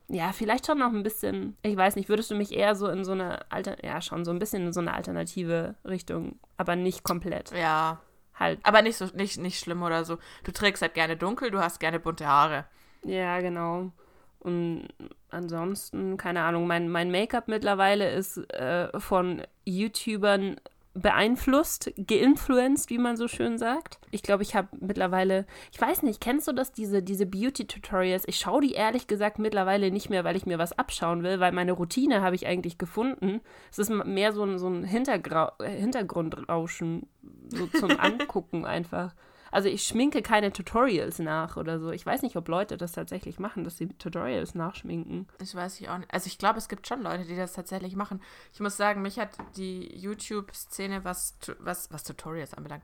ja, 0.07 0.31
vielleicht 0.31 0.67
schon 0.67 0.79
noch 0.79 0.93
ein 0.93 1.03
bisschen, 1.03 1.57
ich 1.63 1.75
weiß 1.75 1.95
nicht, 1.95 2.09
würdest 2.09 2.29
du 2.29 2.35
mich 2.35 2.53
eher 2.53 2.75
so 2.75 2.87
in 2.87 3.03
so 3.03 3.13
eine, 3.13 3.51
Alter, 3.51 3.83
ja 3.83 4.01
schon, 4.01 4.23
so 4.23 4.31
ein 4.31 4.39
bisschen 4.39 4.67
in 4.67 4.73
so 4.73 4.79
eine 4.79 4.93
alternative 4.93 5.75
Richtung, 5.83 6.39
aber 6.57 6.75
nicht 6.75 7.03
komplett. 7.03 7.51
Ja. 7.51 7.99
Halt. 8.37 8.59
Aber 8.63 8.81
nicht 8.81 8.97
so, 8.97 9.05
nicht, 9.13 9.37
nicht 9.39 9.59
schlimm 9.59 9.81
oder 9.81 10.03
so. 10.03 10.17
Du 10.43 10.51
trägst 10.51 10.81
halt 10.81 10.93
gerne 10.93 11.15
dunkel, 11.15 11.51
du 11.51 11.59
hast 11.59 11.79
gerne 11.79 11.99
bunte 11.99 12.27
Haare. 12.27 12.65
Ja, 13.03 13.39
genau. 13.39 13.91
Und 14.39 14.89
ansonsten, 15.29 16.17
keine 16.17 16.43
Ahnung, 16.43 16.67
mein, 16.67 16.89
mein 16.89 17.11
Make-up 17.11 17.47
mittlerweile 17.47 18.11
ist 18.11 18.37
äh, 18.53 18.99
von 18.99 19.41
YouTubern 19.63 20.57
beeinflusst, 20.95 21.91
geinfluenced, 21.97 22.89
wie 22.89 22.97
man 22.97 23.17
so 23.17 23.27
schön 23.27 23.58
sagt. 23.58 23.99
Ich 24.12 24.23
glaube, 24.23 24.43
ich 24.43 24.55
habe 24.55 24.69
mittlerweile, 24.79 25.45
ich 25.71 25.79
weiß 25.79 26.03
nicht, 26.03 26.21
kennst 26.21 26.47
du 26.47 26.53
das, 26.53 26.71
diese, 26.71 27.03
diese 27.03 27.25
Beauty-Tutorials? 27.25 28.23
Ich 28.27 28.38
schaue 28.38 28.62
die 28.62 28.71
ehrlich 28.71 29.08
gesagt 29.08 29.38
mittlerweile 29.38 29.91
nicht 29.91 30.10
mehr, 30.10 30.23
weil 30.23 30.38
ich 30.38 30.45
mir 30.45 30.58
was 30.58 30.77
abschauen 30.77 31.21
will, 31.21 31.41
weil 31.41 31.51
meine 31.51 31.73
Routine 31.73 32.21
habe 32.21 32.36
ich 32.36 32.47
eigentlich 32.47 32.77
gefunden. 32.77 33.41
Es 33.69 33.77
ist 33.77 33.89
mehr 33.89 34.31
so 34.31 34.43
ein, 34.43 34.58
so 34.58 34.69
ein 34.69 34.86
Hintergrundrauschen, 34.86 37.10
so 37.49 37.67
zum 37.67 37.91
Angucken 37.99 38.65
einfach. 38.65 39.13
Also 39.55 39.69
ich 39.69 39.83
schminke 39.87 40.21
keine 40.21 40.51
Tutorials 40.51 41.19
nach 41.19 41.55
oder 41.55 41.79
so. 41.79 41.91
Ich 41.91 42.05
weiß 42.05 42.23
nicht, 42.23 42.35
ob 42.35 42.49
Leute 42.49 42.75
das 42.75 42.91
tatsächlich 42.91 43.39
machen, 43.39 43.63
dass 43.63 43.77
sie 43.77 43.87
Tutorials 43.87 44.53
nachschminken. 44.53 45.29
Ich 45.41 45.55
weiß 45.55 45.79
ich 45.79 45.87
auch 45.87 45.97
nicht. 45.97 46.13
Also 46.13 46.27
ich 46.27 46.37
glaube, 46.37 46.57
es 46.57 46.67
gibt 46.67 46.85
schon 46.85 47.01
Leute, 47.01 47.23
die 47.23 47.37
das 47.37 47.53
tatsächlich 47.53 47.95
machen. 47.95 48.21
Ich 48.51 48.59
muss 48.59 48.75
sagen, 48.75 49.01
mich 49.01 49.17
hat 49.17 49.29
die 49.55 49.97
YouTube-Szene, 49.97 51.05
was, 51.05 51.37
was, 51.59 51.89
was 51.89 52.03
Tutorials 52.03 52.53
anbelangt, 52.53 52.83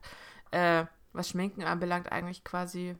äh, 0.51 0.85
was 1.11 1.27
Schminken 1.27 1.63
anbelangt, 1.63 2.09
eigentlich 2.09 2.45
quasi 2.45 2.95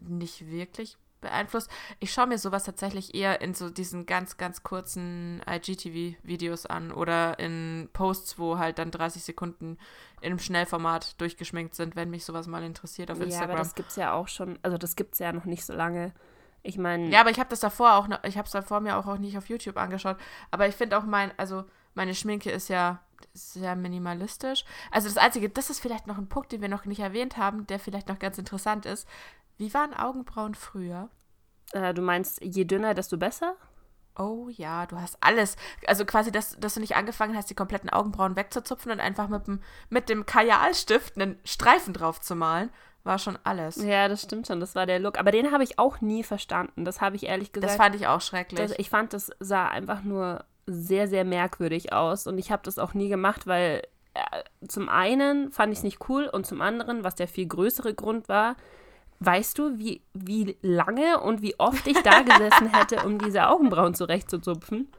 nicht 0.00 0.48
wirklich 0.50 0.96
beeinflusst. 1.20 1.70
Ich 1.98 2.12
schaue 2.12 2.26
mir 2.26 2.38
sowas 2.38 2.64
tatsächlich 2.64 3.14
eher 3.14 3.40
in 3.40 3.54
so 3.54 3.70
diesen 3.70 4.06
ganz, 4.06 4.36
ganz 4.36 4.62
kurzen 4.62 5.42
IGTV-Videos 5.48 6.66
an 6.66 6.92
oder 6.92 7.38
in 7.38 7.88
Posts, 7.92 8.38
wo 8.38 8.58
halt 8.58 8.78
dann 8.78 8.90
30 8.90 9.22
Sekunden 9.22 9.78
in 10.20 10.26
einem 10.26 10.38
Schnellformat 10.38 11.20
durchgeschminkt 11.20 11.74
sind, 11.74 11.96
wenn 11.96 12.10
mich 12.10 12.24
sowas 12.24 12.46
mal 12.46 12.62
interessiert 12.62 13.10
auf 13.10 13.20
Instagram. 13.20 13.48
Ja, 13.48 13.54
aber 13.54 13.62
das 13.62 13.74
gibt 13.74 13.90
es 13.90 13.96
ja 13.96 14.12
auch 14.12 14.28
schon, 14.28 14.58
also 14.62 14.78
das 14.78 14.96
gibt 14.96 15.14
es 15.14 15.18
ja 15.18 15.32
noch 15.32 15.44
nicht 15.44 15.64
so 15.64 15.72
lange. 15.72 16.12
Ich 16.62 16.76
meine. 16.76 17.08
Ja, 17.08 17.20
aber 17.20 17.30
ich 17.30 17.38
habe 17.38 17.48
das 17.48 17.60
davor 17.60 17.94
auch, 17.94 18.06
noch, 18.06 18.22
ich 18.24 18.36
habe 18.36 18.46
es 18.46 18.52
davor 18.52 18.80
mir 18.80 18.96
auch, 18.96 19.06
auch 19.06 19.18
nicht 19.18 19.38
auf 19.38 19.48
YouTube 19.48 19.78
angeschaut. 19.78 20.18
Aber 20.50 20.68
ich 20.68 20.74
finde 20.74 20.98
auch 20.98 21.04
mein, 21.04 21.32
also 21.38 21.64
meine 21.94 22.14
Schminke 22.14 22.50
ist 22.50 22.68
ja 22.68 23.00
sehr 23.32 23.76
minimalistisch. 23.76 24.64
Also 24.90 25.08
das 25.08 25.16
Einzige, 25.16 25.48
das 25.48 25.70
ist 25.70 25.80
vielleicht 25.80 26.06
noch 26.06 26.18
ein 26.18 26.28
Punkt, 26.28 26.52
den 26.52 26.60
wir 26.60 26.68
noch 26.68 26.84
nicht 26.84 27.00
erwähnt 27.00 27.36
haben, 27.36 27.66
der 27.66 27.78
vielleicht 27.78 28.08
noch 28.08 28.18
ganz 28.18 28.38
interessant 28.38 28.86
ist. 28.86 29.08
Wie 29.60 29.74
waren 29.74 29.92
Augenbrauen 29.92 30.54
früher? 30.54 31.10
Äh, 31.72 31.92
du 31.92 32.00
meinst, 32.00 32.42
je 32.42 32.64
dünner, 32.64 32.94
desto 32.94 33.18
besser? 33.18 33.56
Oh 34.16 34.48
ja, 34.48 34.86
du 34.86 34.98
hast 34.98 35.18
alles. 35.20 35.56
Also 35.86 36.06
quasi, 36.06 36.32
dass, 36.32 36.58
dass 36.58 36.74
du 36.74 36.80
nicht 36.80 36.96
angefangen 36.96 37.36
hast, 37.36 37.50
die 37.50 37.54
kompletten 37.54 37.90
Augenbrauen 37.90 38.36
wegzuzupfen 38.36 38.90
und 38.90 39.00
einfach 39.00 39.28
mit 39.28 39.46
dem, 39.46 39.60
mit 39.90 40.08
dem 40.08 40.24
Kajalstift 40.24 41.16
einen 41.16 41.38
Streifen 41.44 41.92
drauf 41.92 42.22
zu 42.22 42.34
malen, 42.36 42.70
war 43.04 43.18
schon 43.18 43.38
alles. 43.44 43.76
Ja, 43.76 44.08
das 44.08 44.22
stimmt 44.22 44.46
schon. 44.46 44.60
Das 44.60 44.74
war 44.74 44.86
der 44.86 44.98
Look. 44.98 45.18
Aber 45.18 45.30
den 45.30 45.52
habe 45.52 45.62
ich 45.62 45.78
auch 45.78 46.00
nie 46.00 46.22
verstanden. 46.22 46.86
Das 46.86 47.02
habe 47.02 47.16
ich 47.16 47.26
ehrlich 47.26 47.52
gesagt. 47.52 47.70
Das 47.70 47.76
fand 47.76 47.94
ich 47.94 48.06
auch 48.06 48.22
schrecklich. 48.22 48.58
Das, 48.58 48.72
ich 48.78 48.88
fand, 48.88 49.12
das 49.12 49.30
sah 49.40 49.68
einfach 49.68 50.02
nur 50.02 50.42
sehr, 50.64 51.06
sehr 51.06 51.26
merkwürdig 51.26 51.92
aus. 51.92 52.26
Und 52.26 52.38
ich 52.38 52.50
habe 52.50 52.62
das 52.64 52.78
auch 52.78 52.94
nie 52.94 53.10
gemacht, 53.10 53.46
weil 53.46 53.82
äh, 54.14 54.42
zum 54.66 54.88
einen 54.88 55.52
fand 55.52 55.70
ich 55.70 55.80
es 55.80 55.84
nicht 55.84 56.08
cool 56.08 56.30
und 56.32 56.46
zum 56.46 56.62
anderen, 56.62 57.04
was 57.04 57.14
der 57.14 57.28
viel 57.28 57.46
größere 57.46 57.92
Grund 57.92 58.30
war, 58.30 58.56
Weißt 59.20 59.58
du, 59.58 59.78
wie, 59.78 60.02
wie 60.14 60.56
lange 60.62 61.20
und 61.20 61.42
wie 61.42 61.58
oft 61.58 61.86
ich 61.86 62.00
da 62.02 62.22
gesessen 62.22 62.72
hätte, 62.74 63.04
um 63.04 63.18
diese 63.18 63.48
Augenbrauen 63.48 63.94
zurechtzuzupfen? 63.94 64.90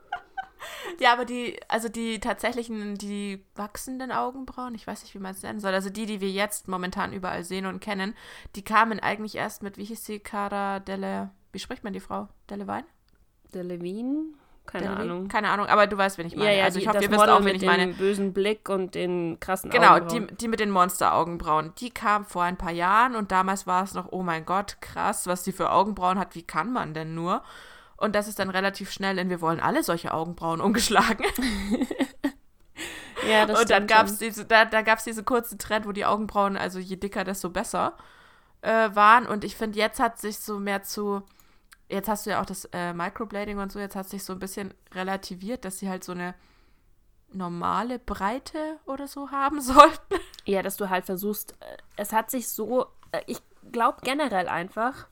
Ja, 1.00 1.14
aber 1.14 1.26
die, 1.26 1.60
also 1.68 1.90
die 1.90 2.20
tatsächlichen, 2.20 2.96
die 2.96 3.44
wachsenden 3.56 4.12
Augenbrauen, 4.12 4.76
ich 4.76 4.86
weiß 4.86 5.02
nicht, 5.02 5.16
wie 5.16 5.20
man 5.20 5.32
es 5.32 5.42
nennen 5.42 5.60
soll, 5.60 5.74
also 5.74 5.90
die, 5.90 6.06
die 6.06 6.22
wir 6.22 6.30
jetzt 6.30 6.68
momentan 6.68 7.14
überall 7.14 7.44
sehen 7.44 7.66
und 7.66 7.80
kennen, 7.80 8.14
die 8.56 8.64
kamen 8.64 9.00
eigentlich 9.00 9.36
erst 9.36 9.64
mit, 9.64 9.80
wie 9.80 9.86
hieß 9.86 10.06
sie, 10.06 10.20
Cara 10.20 10.80
Delle, 10.80 11.32
wie 11.52 11.60
spricht 11.60 11.84
man 11.84 11.94
die 11.94 12.00
Frau? 12.00 12.28
Delewein? 12.50 12.84
Levine? 13.54 14.34
Keine 14.72 14.86
Delevingne? 14.86 15.14
Ahnung. 15.14 15.28
Keine 15.28 15.50
Ahnung, 15.50 15.66
aber 15.68 15.88
du 15.88 15.98
weißt, 15.98 16.18
wen 16.18 16.28
ich 16.28 16.36
meine. 16.36 16.64
also 16.64 16.78
ich 16.80 16.84
die- 16.86 16.90
hoffe, 16.90 17.04
ihr 17.04 17.10
wisst 17.10 17.20
Model 17.20 17.34
auch, 17.34 17.38
wen 17.40 17.44
mit 17.46 17.54
ich 17.56 17.60
dem 17.62 17.68
meine. 17.70 17.88
bösen 17.94 18.34
Blick 18.34 18.70
und 18.70 18.96
den 18.96 19.40
krassen 19.40 19.70
Genau, 19.70 19.96
Augenbrauen. 19.96 20.28
die, 20.28 20.36
die 20.36 20.48
mit 20.48 20.60
den 20.60 20.72
Monster-Augenbrauen, 20.72 21.74
die 21.80 21.90
kam 21.92 22.26
vor 22.26 22.44
ein 22.44 22.58
paar 22.58 22.72
Jahren 22.72 23.16
und 23.16 23.32
damals 23.32 23.68
war 23.68 23.84
es 23.84 23.94
noch, 23.94 24.08
oh 24.12 24.24
mein 24.24 24.46
Gott, 24.46 24.78
krass, 24.82 25.28
was 25.28 25.44
die 25.44 25.52
für 25.52 25.72
Augenbrauen 25.72 26.18
hat, 26.18 26.36
wie 26.36 26.44
kann 26.44 26.72
man 26.72 26.94
denn 26.94 27.14
nur? 27.16 27.44
Und 27.98 28.16
das 28.16 28.28
ist 28.28 28.40
dann 28.40 28.50
relativ 28.50 28.92
schnell 28.92 29.20
in 29.20 29.30
Wir 29.30 29.42
wollen 29.42 29.60
alle 29.60 29.84
solche 29.84 30.14
Augenbrauen 30.14 30.62
umgeschlagen. 30.62 31.24
Ja, 33.30 33.46
das 33.46 33.62
und 33.62 33.70
dann 33.70 33.86
gab 33.86 34.08
es 34.08 34.18
diese, 34.18 34.46
da, 34.46 34.66
da 34.66 34.82
gab's 34.82 35.04
diese 35.04 35.24
kurze 35.24 35.58
Trend, 35.58 35.86
wo 35.86 35.92
die 35.92 36.06
Augenbrauen, 36.06 36.58
also 36.58 36.80
je 36.80 36.96
dicker, 36.96 37.24
desto 37.24 37.50
besser 37.52 37.94
äh, 38.62 38.90
waren. 38.94 39.28
Und 39.28 39.44
ich 39.44 39.56
finde, 39.56 39.78
jetzt 39.78 40.00
hat 40.00 40.20
sich 40.20 40.40
so 40.40 40.60
mehr 40.60 40.82
zu, 40.82 41.22
jetzt 41.92 42.10
hast 42.10 42.26
du 42.26 42.32
ja 42.32 42.42
auch 42.42 42.46
das 42.46 42.66
äh, 42.74 42.94
Microblading 42.94 43.60
und 43.60 43.72
so, 43.72 43.80
jetzt 43.80 43.96
hat 43.96 44.10
sich 44.10 44.24
so 44.24 44.34
ein 44.34 44.40
bisschen 44.40 44.74
relativiert, 44.94 45.66
dass 45.66 45.80
sie 45.80 45.90
halt 45.90 46.04
so 46.04 46.14
eine 46.14 46.36
normale 47.34 48.00
Breite 48.00 48.80
oder 48.86 49.08
so 49.08 49.32
haben 49.32 49.62
sollten. 49.62 50.16
Ja, 50.46 50.62
dass 50.62 50.78
du 50.78 50.90
halt 50.90 51.06
versuchst, 51.06 51.54
äh, 51.60 51.78
es 51.98 52.14
hat 52.14 52.32
sich 52.32 52.50
so, 52.50 52.88
äh, 53.12 53.22
ich 53.28 53.42
glaube 53.72 54.00
generell 54.04 54.48
einfach, 54.48 55.08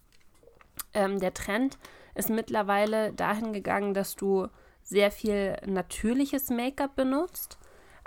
ähm, 0.94 1.20
der 1.20 1.34
Trend 1.34 1.78
ist 2.16 2.30
mittlerweile 2.30 3.14
dahin 3.14 3.54
gegangen, 3.54 3.94
dass 3.94 4.16
du 4.16 4.48
sehr 4.82 5.12
viel 5.12 5.56
natürliches 5.66 6.50
Make-up 6.50 6.96
benutzt. 6.96 7.59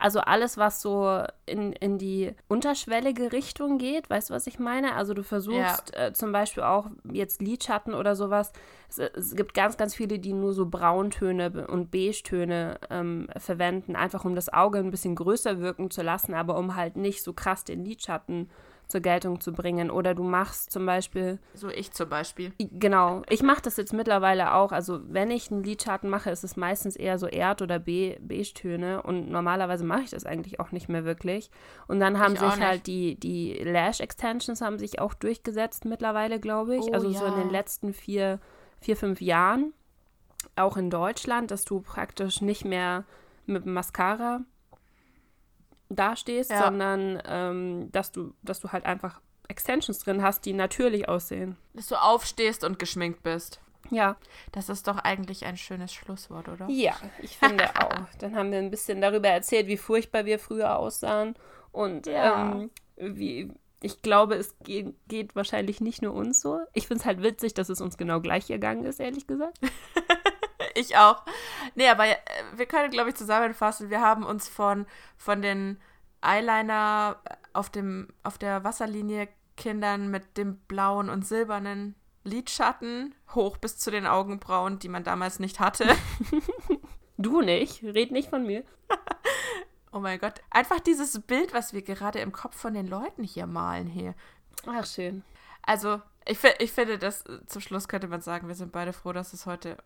Also 0.02 0.18
alles, 0.18 0.58
was 0.58 0.82
so 0.82 1.22
in, 1.46 1.72
in 1.74 1.96
die 1.96 2.32
unterschwellige 2.48 3.30
Richtung 3.30 3.78
geht, 3.78 4.10
weißt 4.10 4.30
du, 4.30 4.34
was 4.34 4.48
ich 4.48 4.58
meine? 4.58 4.96
Also 4.96 5.14
du 5.14 5.22
versuchst 5.22 5.96
äh, 5.96 6.12
zum 6.12 6.32
Beispiel 6.32 6.64
auch 6.64 6.86
jetzt 7.12 7.40
Lidschatten 7.40 7.94
oder 7.94 8.16
sowas. 8.16 8.52
Es, 8.88 8.98
es 8.98 9.36
gibt 9.36 9.54
ganz, 9.54 9.76
ganz 9.76 9.94
viele, 9.94 10.18
die 10.18 10.32
nur 10.32 10.54
so 10.54 10.66
Brauntöne 10.66 11.68
und 11.68 11.92
Beige-Töne 11.92 12.80
ähm, 12.90 13.28
verwenden, 13.36 13.94
einfach 13.94 14.24
um 14.24 14.34
das 14.34 14.52
Auge 14.52 14.80
ein 14.80 14.90
bisschen 14.90 15.14
größer 15.14 15.60
wirken 15.60 15.88
zu 15.88 16.02
lassen, 16.02 16.34
aber 16.34 16.58
um 16.58 16.74
halt 16.74 16.96
nicht 16.96 17.22
so 17.22 17.32
krass 17.32 17.62
den 17.62 17.84
Lidschatten 17.84 18.50
zur 18.92 19.00
Geltung 19.00 19.40
zu 19.40 19.52
bringen. 19.52 19.90
Oder 19.90 20.14
du 20.14 20.22
machst 20.22 20.70
zum 20.70 20.87
Beispiel 20.87 21.40
So 21.55 21.68
ich 21.68 21.90
zum 21.92 22.09
Beispiel. 22.09 22.52
Genau, 22.59 23.22
ich 23.28 23.42
mache 23.42 23.62
das 23.62 23.76
jetzt 23.76 23.92
mittlerweile 23.92 24.55
auch. 24.55 24.70
Also 24.70 25.00
wenn 25.09 25.31
ich 25.31 25.50
einen 25.50 25.64
Lidschatten 25.64 26.09
mache, 26.09 26.31
ist 26.31 26.44
es 26.44 26.57
meistens 26.57 26.94
eher 26.94 27.18
so 27.18 27.26
Erd- 27.26 27.62
oder 27.62 27.81
Be 27.81 28.18
Beige-Töne 28.20 29.02
und 29.02 29.31
normalerweise 29.31 29.85
mache 29.85 30.02
ich 30.02 30.11
das 30.11 30.26
eigentlich 30.26 30.61
auch 30.61 30.70
nicht 30.70 30.88
mehr 30.88 31.05
wirklich. 31.05 31.50
Und 31.88 31.98
dann 31.98 32.20
haben 32.20 32.35
Ich 32.35 32.40
sich 32.40 32.61
halt 32.61 32.87
die, 32.87 33.18
die 33.18 33.55
Lash-Extensions 33.55 34.61
haben 34.61 34.78
sich 34.78 35.00
auch 35.00 35.14
durchgesetzt 35.14 35.85
mittlerweile, 35.85 36.38
glaube 36.38 36.76
ich. 36.76 36.83
Oh, 36.83 36.92
also 36.92 37.11
so 37.11 37.24
in 37.24 37.33
ja. 37.33 37.40
den 37.40 37.50
letzten 37.50 37.92
vier, 37.92 38.38
vier, 38.81 38.96
fünf 38.96 39.20
Jahren. 39.20 39.72
Auch 40.55 40.76
in 40.76 40.90
Deutschland, 40.90 41.50
dass 41.50 41.64
du 41.64 41.81
praktisch 41.81 42.42
nicht 42.42 42.64
mehr 42.64 43.05
mit 43.46 43.64
Mascara 43.64 44.42
dastehst, 45.96 46.50
Ja. 46.50 46.64
sondern 46.64 47.22
ähm, 47.26 47.92
dass 47.92 48.12
du, 48.12 48.35
dass 48.42 48.61
du 48.61 48.70
halt 48.72 48.85
einfach 48.87 49.20
Extensions 49.48 49.98
drin 49.98 50.22
hast, 50.22 50.44
die 50.46 50.52
natürlich 50.52 51.09
aussehen. 51.09 51.57
Dass 51.74 51.88
du 51.88 51.96
aufstehst 51.96 52.64
und 52.64 52.78
geschminkt 52.78 53.22
bist. 53.22 53.61
Ja, 53.90 54.16
Das 54.52 54.68
ist 54.68 54.87
doch 54.87 54.96
eigentlich 54.98 55.44
ein 55.44 55.57
schönes 55.57 55.92
Schlusswort, 55.92 56.48
oder? 56.48 56.66
Ja, 56.70 56.94
ich 57.20 57.37
finde 57.37 57.64
auch. 57.81 58.07
Dann 58.20 58.37
haben 58.37 58.50
wir 58.52 58.59
ein 58.59 58.70
bisschen 58.70 59.00
darüber 59.00 59.28
erzählt, 59.28 59.66
wie 59.66 59.76
furchtbar 59.76 60.24
wir 60.24 60.38
früher 60.38 60.78
aussahen. 60.78 61.35
Und 61.72 62.07
Ja. 62.07 62.52
ähm, 62.52 62.70
wie, 62.96 63.50
ich 63.83 64.00
glaube, 64.00 64.37
es 64.37 64.55
geht, 64.61 64.94
geht 65.09 65.35
wahrscheinlich 65.37 65.81
nicht 65.81 66.00
nur 66.00 66.14
uns 66.14 66.40
so. 66.40 66.61
Ich 66.72 66.87
finde 66.87 67.00
es 67.00 67.07
halt 67.07 67.22
witzig, 67.22 67.52
dass 67.55 67.68
es 67.68 67.81
uns 67.81 67.98
genau 67.98 68.20
gleich 68.20 68.46
gegangen 68.46 68.85
ist, 68.85 69.00
ehrlich 69.00 69.26
gesagt. 69.26 69.59
Ich 70.78 70.96
auch. 70.96 71.22
Nee, 71.74 71.88
aber 71.88 72.06
äh, 72.06 72.16
wir 72.56 72.66
können, 72.66 72.90
glaube 72.90 73.11
ich, 73.11 73.16
zusammenfassen. 73.16 73.90
Wir 73.90 74.00
haben 74.00 74.24
uns 74.24 74.48
von, 74.48 74.87
von 75.16 75.42
den 75.42 75.80
Eyeliner 76.20 77.20
auf, 77.52 77.70
dem, 77.70 78.08
auf 78.22 78.38
der 78.38 78.64
Wasserlinie 78.64 79.28
Kindern 79.56 80.11
mit 80.11 80.37
dem 80.37 80.56
blauen 80.61 81.11
und 81.11 81.26
silbernen 81.26 81.94
Lidschatten 82.24 83.14
hoch 83.35 83.56
bis 83.56 83.78
zu 83.78 83.90
den 83.90 84.06
Augenbrauen, 84.06 84.78
die 84.78 84.88
man 84.88 85.04
damals 85.04 85.38
nicht 85.38 85.61
hatte. 85.61 85.88
Du 87.18 87.40
nicht, 87.40 87.85
red 87.85 88.11
nicht 88.11 88.30
von 88.30 88.44
mir. 88.44 88.64
Oh 89.92 90.00
mein 90.00 90.18
Gott. 90.18 90.40
Einfach 90.50 90.80
dieses 90.80 91.20
Bild, 91.20 91.52
was 91.52 91.72
wir 91.72 91.82
gerade 91.82 92.18
im 92.18 92.32
Kopf 92.32 92.56
von 92.56 92.74
den 92.74 92.88
Leuten 92.88 93.22
hier 93.22 93.46
malen 93.46 93.87
hier. 93.87 94.14
Ach, 94.66 94.87
schön. 94.87 95.22
Also, 95.62 96.00
ich, 96.26 96.38
ich 96.58 96.72
finde, 96.72 96.98
dass 96.98 97.24
äh, 97.26 97.46
zum 97.46 97.61
Schluss 97.61 97.88
könnte 97.88 98.08
man 98.08 98.22
sagen, 98.22 98.48
wir 98.48 98.54
sind 98.54 98.72
beide 98.72 98.92
froh, 98.92 99.12
dass 99.12 99.32
es 99.32 99.46
heute 99.46 99.76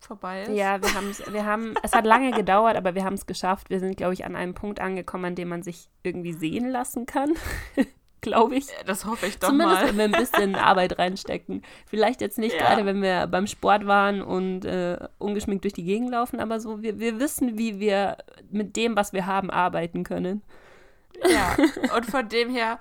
vorbei 0.00 0.42
ist. 0.42 0.50
Ja, 0.56 0.80
wir 0.82 0.94
haben 0.94 1.10
es, 1.10 1.32
wir 1.32 1.44
haben, 1.44 1.74
es 1.82 1.92
hat 1.92 2.06
lange 2.06 2.30
gedauert, 2.32 2.76
aber 2.76 2.94
wir 2.94 3.04
haben 3.04 3.14
es 3.14 3.26
geschafft. 3.26 3.70
Wir 3.70 3.80
sind, 3.80 3.96
glaube 3.96 4.14
ich, 4.14 4.24
an 4.24 4.36
einem 4.36 4.54
Punkt 4.54 4.80
angekommen, 4.80 5.26
an 5.26 5.34
dem 5.34 5.48
man 5.48 5.62
sich 5.62 5.88
irgendwie 6.02 6.32
sehen 6.32 6.68
lassen 6.68 7.06
kann. 7.06 7.34
glaube 8.20 8.56
ich. 8.56 8.66
Das 8.86 9.04
hoffe 9.04 9.26
ich 9.26 9.38
doch 9.38 9.48
Zumindest, 9.48 9.82
mal. 9.82 9.88
wenn 9.88 9.96
wir 9.96 10.04
ein 10.04 10.12
bisschen 10.20 10.54
Arbeit 10.56 10.98
reinstecken. 10.98 11.62
Vielleicht 11.86 12.20
jetzt 12.20 12.38
nicht 12.38 12.56
Ja. 12.56 12.62
gerade, 12.62 12.84
wenn 12.84 13.00
wir 13.00 13.26
beim 13.28 13.46
Sport 13.46 13.86
waren 13.86 14.20
und 14.20 14.64
äh, 14.64 14.98
ungeschminkt 15.18 15.64
durch 15.64 15.74
die 15.74 15.84
Gegend 15.84 16.10
laufen, 16.10 16.40
aber 16.40 16.58
so, 16.58 16.82
wir, 16.82 16.98
wir 16.98 17.20
wissen, 17.20 17.56
wie 17.56 17.78
wir 17.78 18.16
mit 18.50 18.74
dem, 18.76 18.96
was 18.96 19.12
wir 19.12 19.26
haben, 19.26 19.50
arbeiten 19.50 20.02
können. 20.02 20.42
Ja, 21.28 21.56
und 21.96 22.06
von 22.06 22.28
dem 22.28 22.50
her 22.50 22.80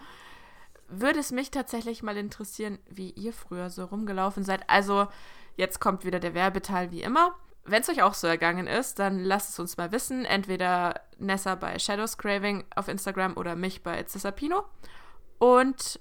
würde 0.88 1.20
es 1.20 1.32
mich 1.32 1.52
tatsächlich 1.52 2.02
mal 2.04 2.18
interessieren, 2.18 2.80
wie 2.90 3.12
ihr 3.12 3.34
früher 3.34 3.70
so 3.70 3.86
rumgelaufen 3.86 4.44
seid. 4.44 4.62
Also, 4.68 5.08
jetzt 5.56 5.80
kommt 5.80 6.06
wieder 6.06 6.20
der 6.20 6.34
Werbeteil 6.34 6.92
wie 6.92 7.02
immer. 7.02 7.36
Wenn 7.64 7.82
es 7.82 7.90
euch 7.90 8.04
auch 8.04 8.14
so 8.14 8.28
ergangen 8.28 8.68
ist, 8.68 9.00
dann 9.00 9.20
lasst 9.20 9.50
es 9.52 9.60
uns 9.60 9.78
mal 9.78 9.92
wissen. 9.92 10.24
Entweder 10.26 11.02
Nessa 11.18 11.56
bei 11.56 11.80
Shadows 11.80 12.18
Craving 12.18 12.64
auf 12.76 12.88
Instagram 12.88 13.38
oder 13.38 13.56
mich 13.56 13.82
bei 13.82 14.04
Cesapino. 14.04 14.64
Und 15.40 16.00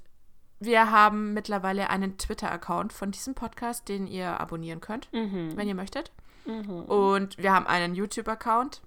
wir 0.60 0.90
haben 0.90 1.32
mittlerweile 1.34 1.90
einen 1.90 2.18
Twitter-Account 2.18 2.92
von 2.92 3.10
diesem 3.10 3.34
Podcast, 3.34 3.88
den 3.88 4.06
ihr 4.06 4.40
abonnieren 4.40 4.80
könnt, 4.80 5.08
wenn 5.56 5.68
ihr 5.68 5.74
möchtet. 5.74 6.12
Und 6.86 7.38
wir 7.38 7.52
haben 7.52 7.66
einen 7.66 7.94
YouTube-Account, 7.94 8.82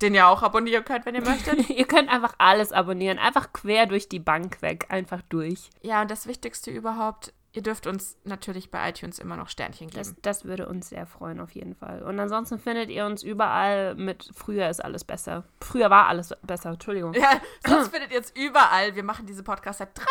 den 0.00 0.14
ihr 0.14 0.28
auch 0.28 0.42
abonnieren 0.42 0.84
könnt, 0.84 1.04
wenn 1.06 1.14
ihr 1.14 1.22
möchtet. 1.24 1.68
Ihr 1.70 1.86
könnt 1.86 2.08
einfach 2.08 2.34
alles 2.38 2.72
abonnieren, 2.72 3.18
einfach 3.18 3.52
quer 3.52 3.86
durch 3.86 4.08
die 4.08 4.18
Bank 4.18 4.62
weg, 4.62 4.86
einfach 4.88 5.20
durch. 5.28 5.68
Ja, 5.82 6.00
und 6.00 6.10
das 6.10 6.26
Wichtigste 6.26 6.70
überhaupt, 6.70 7.34
ihr 7.52 7.62
dürft 7.62 7.86
uns 7.86 8.16
natürlich 8.24 8.70
bei 8.70 8.88
iTunes 8.88 9.18
immer 9.18 9.36
noch 9.36 9.48
Sternchen 9.48 9.88
geben. 9.88 9.98
Das, 9.98 10.14
das 10.22 10.44
würde 10.44 10.68
uns 10.68 10.88
sehr 10.88 11.06
freuen, 11.06 11.40
auf 11.40 11.50
jeden 11.52 11.74
Fall. 11.74 12.02
Und 12.02 12.18
ansonsten 12.20 12.58
findet 12.58 12.90
ihr 12.90 13.04
uns 13.06 13.22
überall 13.22 13.94
mit 13.96 14.30
Früher 14.34 14.68
ist 14.68 14.84
alles 14.84 15.04
besser. 15.04 15.44
Früher 15.60 15.90
war 15.90 16.06
alles 16.06 16.34
besser, 16.42 16.70
Entschuldigung. 16.70 17.14
ja, 17.14 17.40
sonst 17.66 17.88
findet 17.88 18.12
ihr 18.12 18.18
uns 18.18 18.32
überall. 18.36 18.94
Wir 18.94 19.02
machen 19.02 19.26
diese 19.26 19.42
Podcast 19.42 19.80
seit 19.80 19.96
13 19.96 20.06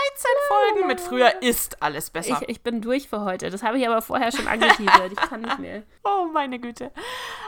Folgen 0.48 0.88
mit 0.88 1.00
Früher 1.00 1.42
ist 1.42 1.82
alles 1.82 2.10
besser. 2.10 2.42
Ich, 2.42 2.50
ich 2.50 2.64
bin 2.64 2.82
durch 2.82 3.08
für 3.08 3.22
heute. 3.22 3.50
Das 3.50 3.64
habe 3.64 3.78
ich 3.78 3.88
aber 3.88 4.02
vorher 4.02 4.32
schon 4.32 4.48
angeteasert. 4.48 5.14
Ich 5.14 5.18
kann 5.20 5.42
nicht 5.42 5.60
mehr. 5.60 5.84
oh, 6.04 6.28
meine 6.34 6.60
Güte. 6.60 6.92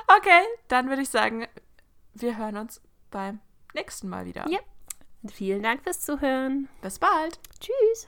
Okay, 0.08 0.42
dann 0.68 0.88
würde 0.90 1.02
ich 1.02 1.10
sagen, 1.10 1.48
wir 2.14 2.38
hören 2.38 2.58
uns 2.58 2.82
beim 3.10 3.40
nächsten 3.74 4.10
Mal 4.10 4.26
wieder. 4.26 4.48
Ja. 4.50 4.60
Vielen 5.32 5.62
Dank 5.62 5.84
fürs 5.84 6.02
Zuhören. 6.02 6.68
Bis 6.82 6.98
bald. 6.98 7.40
Tschüss. 7.60 8.00